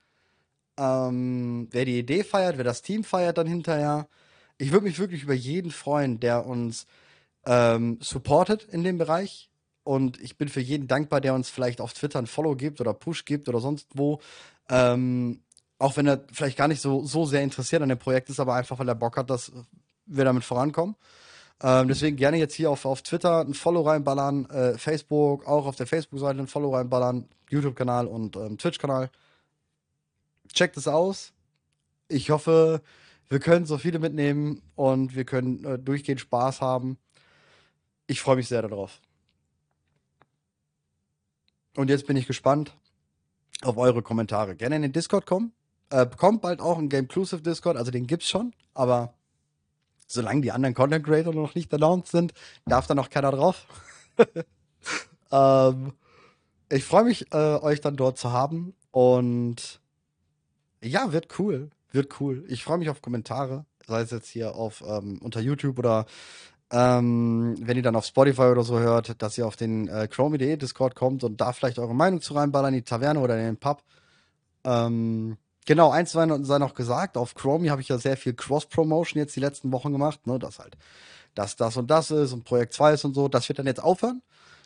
Ähm, 0.77 1.67
wer 1.71 1.83
die 1.83 1.99
Idee 1.99 2.23
feiert, 2.23 2.57
wer 2.57 2.63
das 2.63 2.81
Team 2.81 3.03
feiert 3.03 3.37
dann 3.37 3.47
hinterher. 3.47 4.07
Ich 4.57 4.71
würde 4.71 4.85
mich 4.85 4.97
wirklich 4.97 5.23
über 5.23 5.33
jeden 5.33 5.71
freuen, 5.71 6.21
der 6.21 6.45
uns 6.45 6.85
ähm, 7.45 7.97
supportet 8.01 8.63
in 8.63 8.85
dem 8.85 8.97
Bereich. 8.97 9.49
Und 9.83 10.21
ich 10.21 10.37
bin 10.37 10.47
für 10.47 10.61
jeden 10.61 10.87
dankbar, 10.87 11.19
der 11.19 11.33
uns 11.33 11.49
vielleicht 11.49 11.81
auf 11.81 11.93
Twitter 11.93 12.19
ein 12.19 12.27
Follow 12.27 12.55
gibt 12.55 12.79
oder 12.79 12.93
Push 12.93 13.25
gibt 13.25 13.49
oder 13.49 13.59
sonst 13.59 13.87
wo. 13.93 14.19
Ähm, 14.69 15.41
auch 15.79 15.97
wenn 15.97 16.07
er 16.07 16.23
vielleicht 16.31 16.57
gar 16.57 16.67
nicht 16.67 16.81
so, 16.81 17.03
so 17.05 17.25
sehr 17.25 17.41
interessiert 17.41 17.81
an 17.81 17.89
dem 17.89 17.97
Projekt 17.97 18.29
ist, 18.29 18.39
aber 18.39 18.55
einfach, 18.55 18.77
weil 18.79 18.87
er 18.87 18.95
Bock 18.95 19.17
hat, 19.17 19.29
dass 19.29 19.51
wir 20.05 20.25
damit 20.25 20.43
vorankommen. 20.43 20.95
Ähm, 21.61 21.87
deswegen 21.87 22.15
gerne 22.15 22.37
jetzt 22.37 22.53
hier 22.53 22.69
auf, 22.69 22.85
auf 22.85 23.01
Twitter 23.01 23.41
ein 23.41 23.53
Follow 23.53 23.81
reinballern, 23.81 24.45
äh, 24.49 24.77
Facebook, 24.77 25.45
auch 25.47 25.65
auf 25.65 25.75
der 25.75 25.87
Facebook-Seite 25.87 26.39
ein 26.39 26.47
Follow 26.47 26.75
reinballern, 26.75 27.27
YouTube-Kanal 27.49 28.07
und 28.07 28.35
ähm, 28.35 28.57
Twitch-Kanal. 28.57 29.09
Checkt 30.53 30.77
es 30.77 30.87
aus. 30.87 31.33
Ich 32.07 32.29
hoffe, 32.29 32.81
wir 33.27 33.39
können 33.39 33.65
so 33.65 33.77
viele 33.77 33.99
mitnehmen 33.99 34.61
und 34.75 35.15
wir 35.15 35.25
können 35.25 35.63
äh, 35.65 35.79
durchgehend 35.79 36.21
Spaß 36.21 36.61
haben. 36.61 36.97
Ich 38.07 38.21
freue 38.21 38.37
mich 38.37 38.47
sehr 38.47 38.61
darauf. 38.61 38.99
Und 41.75 41.89
jetzt 41.89 42.07
bin 42.07 42.17
ich 42.17 42.25
gespannt 42.25 42.73
auf 43.63 43.77
eure 43.77 44.01
Kommentare. 44.01 44.55
Gerne 44.55 44.77
in 44.77 44.81
den 44.81 44.91
Discord 44.91 45.25
kommen. 45.25 45.53
Äh, 45.89 46.05
kommt 46.17 46.41
bald 46.41 46.61
auch 46.61 46.77
ein 46.77 46.89
Gameclusive 46.89 47.41
Discord, 47.41 47.77
also 47.77 47.91
den 47.91 48.07
gibt's 48.07 48.29
schon, 48.29 48.53
aber 48.73 49.13
solange 50.07 50.41
die 50.41 50.51
anderen 50.51 50.75
Content 50.75 51.05
Creator 51.05 51.33
noch 51.33 51.55
nicht 51.55 51.73
announced 51.73 52.11
sind, 52.11 52.33
darf 52.65 52.87
da 52.87 52.95
noch 52.95 53.09
keiner 53.09 53.31
drauf. 53.31 53.65
ähm, 55.31 55.93
ich 56.69 56.83
freue 56.83 57.05
mich, 57.05 57.33
äh, 57.33 57.55
euch 57.55 57.81
dann 57.81 57.95
dort 57.95 58.17
zu 58.17 58.31
haben 58.31 58.75
und 58.91 59.79
ja, 60.81 61.11
wird 61.11 61.39
cool. 61.39 61.71
Wird 61.91 62.19
cool. 62.21 62.45
Ich 62.47 62.63
freue 62.63 62.77
mich 62.77 62.89
auf 62.89 63.01
Kommentare, 63.01 63.65
sei 63.87 64.01
es 64.01 64.11
jetzt 64.11 64.29
hier 64.29 64.55
auf 64.55 64.83
ähm, 64.85 65.19
unter 65.21 65.41
YouTube 65.41 65.79
oder 65.79 66.05
ähm, 66.71 67.55
wenn 67.59 67.77
ihr 67.77 67.83
dann 67.83 67.95
auf 67.95 68.05
Spotify 68.05 68.43
oder 68.43 68.63
so 68.63 68.79
hört, 68.79 69.21
dass 69.21 69.37
ihr 69.37 69.47
auf 69.47 69.55
den 69.55 69.87
äh, 69.87 70.07
Chromie.de 70.07 70.57
Discord 70.57 70.95
kommt 70.95 71.23
und 71.23 71.41
da 71.41 71.53
vielleicht 71.53 71.79
eure 71.79 71.95
Meinung 71.95 72.21
zu 72.21 72.33
reinballern, 72.35 72.73
in 72.73 72.81
die 72.81 72.83
Taverne 72.85 73.19
oder 73.19 73.37
in 73.37 73.45
den 73.45 73.57
Pub. 73.57 73.83
Ähm, 74.63 75.37
genau, 75.65 75.89
eins 75.91 76.11
sei 76.11 76.25
noch 76.25 76.73
gesagt, 76.73 77.17
auf 77.17 77.35
Chromie 77.35 77.69
habe 77.69 77.81
ich 77.81 77.89
ja 77.89 77.97
sehr 77.97 78.17
viel 78.17 78.33
Cross-Promotion 78.33 79.19
jetzt 79.19 79.35
die 79.35 79.39
letzten 79.39 79.71
Wochen 79.71 79.91
gemacht, 79.91 80.27
ne, 80.27 80.37
dass 80.37 80.59
halt 80.59 80.77
dass 81.35 81.55
das 81.55 81.77
und 81.77 81.89
das 81.89 82.11
ist 82.11 82.33
und 82.33 82.43
Projekt 82.43 82.73
2 82.73 82.93
ist 82.93 83.05
und 83.05 83.13
so. 83.13 83.27
Das 83.27 83.47
wird 83.49 83.59
dann 83.59 83.67
jetzt 83.67 83.81
aufhören. 83.81 84.21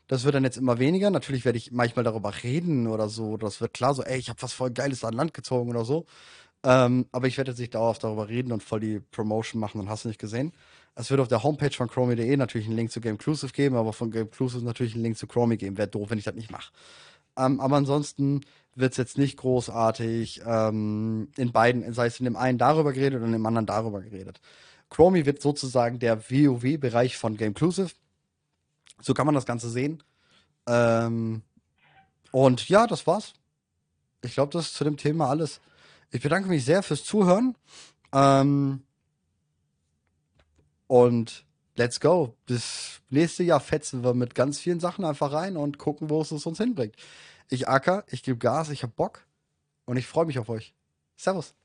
Das 0.07 0.23
wird 0.25 0.35
dann 0.35 0.43
jetzt 0.43 0.57
immer 0.57 0.79
weniger. 0.79 1.09
Natürlich 1.11 1.45
werde 1.45 1.57
ich 1.57 1.71
manchmal 1.71 2.03
darüber 2.03 2.33
reden 2.43 2.87
oder 2.87 3.09
so. 3.09 3.37
Das 3.37 3.61
wird 3.61 3.73
klar 3.73 3.93
so, 3.93 4.03
ey, 4.03 4.17
ich 4.17 4.29
habe 4.29 4.41
was 4.41 4.53
voll 4.53 4.71
Geiles 4.71 5.03
an 5.03 5.13
Land 5.13 5.33
gezogen 5.33 5.69
oder 5.69 5.85
so. 5.85 6.05
Ähm, 6.63 7.07
aber 7.11 7.27
ich 7.27 7.37
werde 7.37 7.51
jetzt 7.51 7.59
nicht 7.59 7.75
dauerhaft 7.75 8.03
darüber 8.03 8.29
reden 8.29 8.51
und 8.51 8.63
voll 8.63 8.79
die 8.79 8.99
Promotion 8.99 9.59
machen 9.59 9.79
und 9.81 9.89
hast 9.89 10.05
du 10.05 10.09
nicht 10.09 10.19
gesehen. 10.19 10.53
Es 10.95 11.09
wird 11.09 11.19
auf 11.19 11.27
der 11.27 11.43
Homepage 11.43 11.71
von 11.71 11.87
Chromie.de 11.87 12.37
natürlich 12.37 12.67
einen 12.67 12.75
Link 12.75 12.91
zu 12.91 13.01
Game 13.01 13.13
Inclusive 13.13 13.51
geben, 13.51 13.75
aber 13.75 13.93
von 13.93 14.11
Game 14.11 14.27
Inclusive 14.27 14.63
natürlich 14.63 14.93
einen 14.93 15.03
Link 15.03 15.17
zu 15.17 15.27
Chromie 15.27 15.57
geben. 15.57 15.77
Wäre 15.77 15.87
doof, 15.87 16.09
wenn 16.09 16.19
ich 16.19 16.25
das 16.25 16.35
nicht 16.35 16.51
mache. 16.51 16.71
Ähm, 17.35 17.59
aber 17.59 17.77
ansonsten 17.77 18.41
wird 18.75 18.91
es 18.91 18.97
jetzt 18.97 19.17
nicht 19.17 19.37
großartig 19.37 20.41
ähm, 20.45 21.29
in 21.35 21.51
beiden, 21.51 21.91
sei 21.93 22.07
es 22.07 22.19
in 22.19 22.25
dem 22.25 22.35
einen 22.35 22.57
darüber 22.57 22.93
geredet 22.93 23.21
und 23.21 23.27
in 23.27 23.33
dem 23.33 23.45
anderen 23.45 23.65
darüber 23.65 24.01
geredet. 24.01 24.39
Chromie 24.89 25.25
wird 25.25 25.41
sozusagen 25.41 25.97
der 25.97 26.29
WoW-Bereich 26.29 27.17
von 27.17 27.37
Gameclusive. 27.37 27.91
So 29.01 29.13
kann 29.13 29.25
man 29.25 29.35
das 29.35 29.45
Ganze 29.45 29.69
sehen. 29.69 30.03
Ähm, 30.67 31.41
und 32.31 32.69
ja, 32.69 32.85
das 32.85 33.07
war's. 33.07 33.33
Ich 34.21 34.35
glaube, 34.35 34.53
das 34.53 34.67
ist 34.67 34.75
zu 34.75 34.83
dem 34.83 34.97
Thema 34.97 35.29
alles. 35.29 35.59
Ich 36.11 36.21
bedanke 36.21 36.47
mich 36.47 36.63
sehr 36.63 36.83
fürs 36.83 37.03
Zuhören. 37.03 37.55
Ähm, 38.13 38.83
und 40.93 41.43
let's 41.75 41.99
go. 41.99 42.35
Bis 42.45 43.01
nächste 43.09 43.41
Jahr 43.41 43.59
fetzen 43.59 44.03
wir 44.03 44.13
mit 44.13 44.35
ganz 44.35 44.59
vielen 44.59 44.79
Sachen 44.79 45.05
einfach 45.05 45.33
rein 45.33 45.57
und 45.57 45.79
gucken, 45.79 46.11
wo 46.11 46.21
es 46.21 46.31
uns 46.31 46.59
hinbringt. 46.59 46.95
Ich 47.49 47.67
acker, 47.67 48.03
ich 48.09 48.21
gebe 48.21 48.37
Gas, 48.37 48.69
ich 48.69 48.83
hab 48.83 48.95
Bock 48.95 49.25
und 49.85 49.97
ich 49.97 50.05
freue 50.05 50.27
mich 50.27 50.37
auf 50.37 50.49
euch. 50.49 50.75
Servus. 51.17 51.55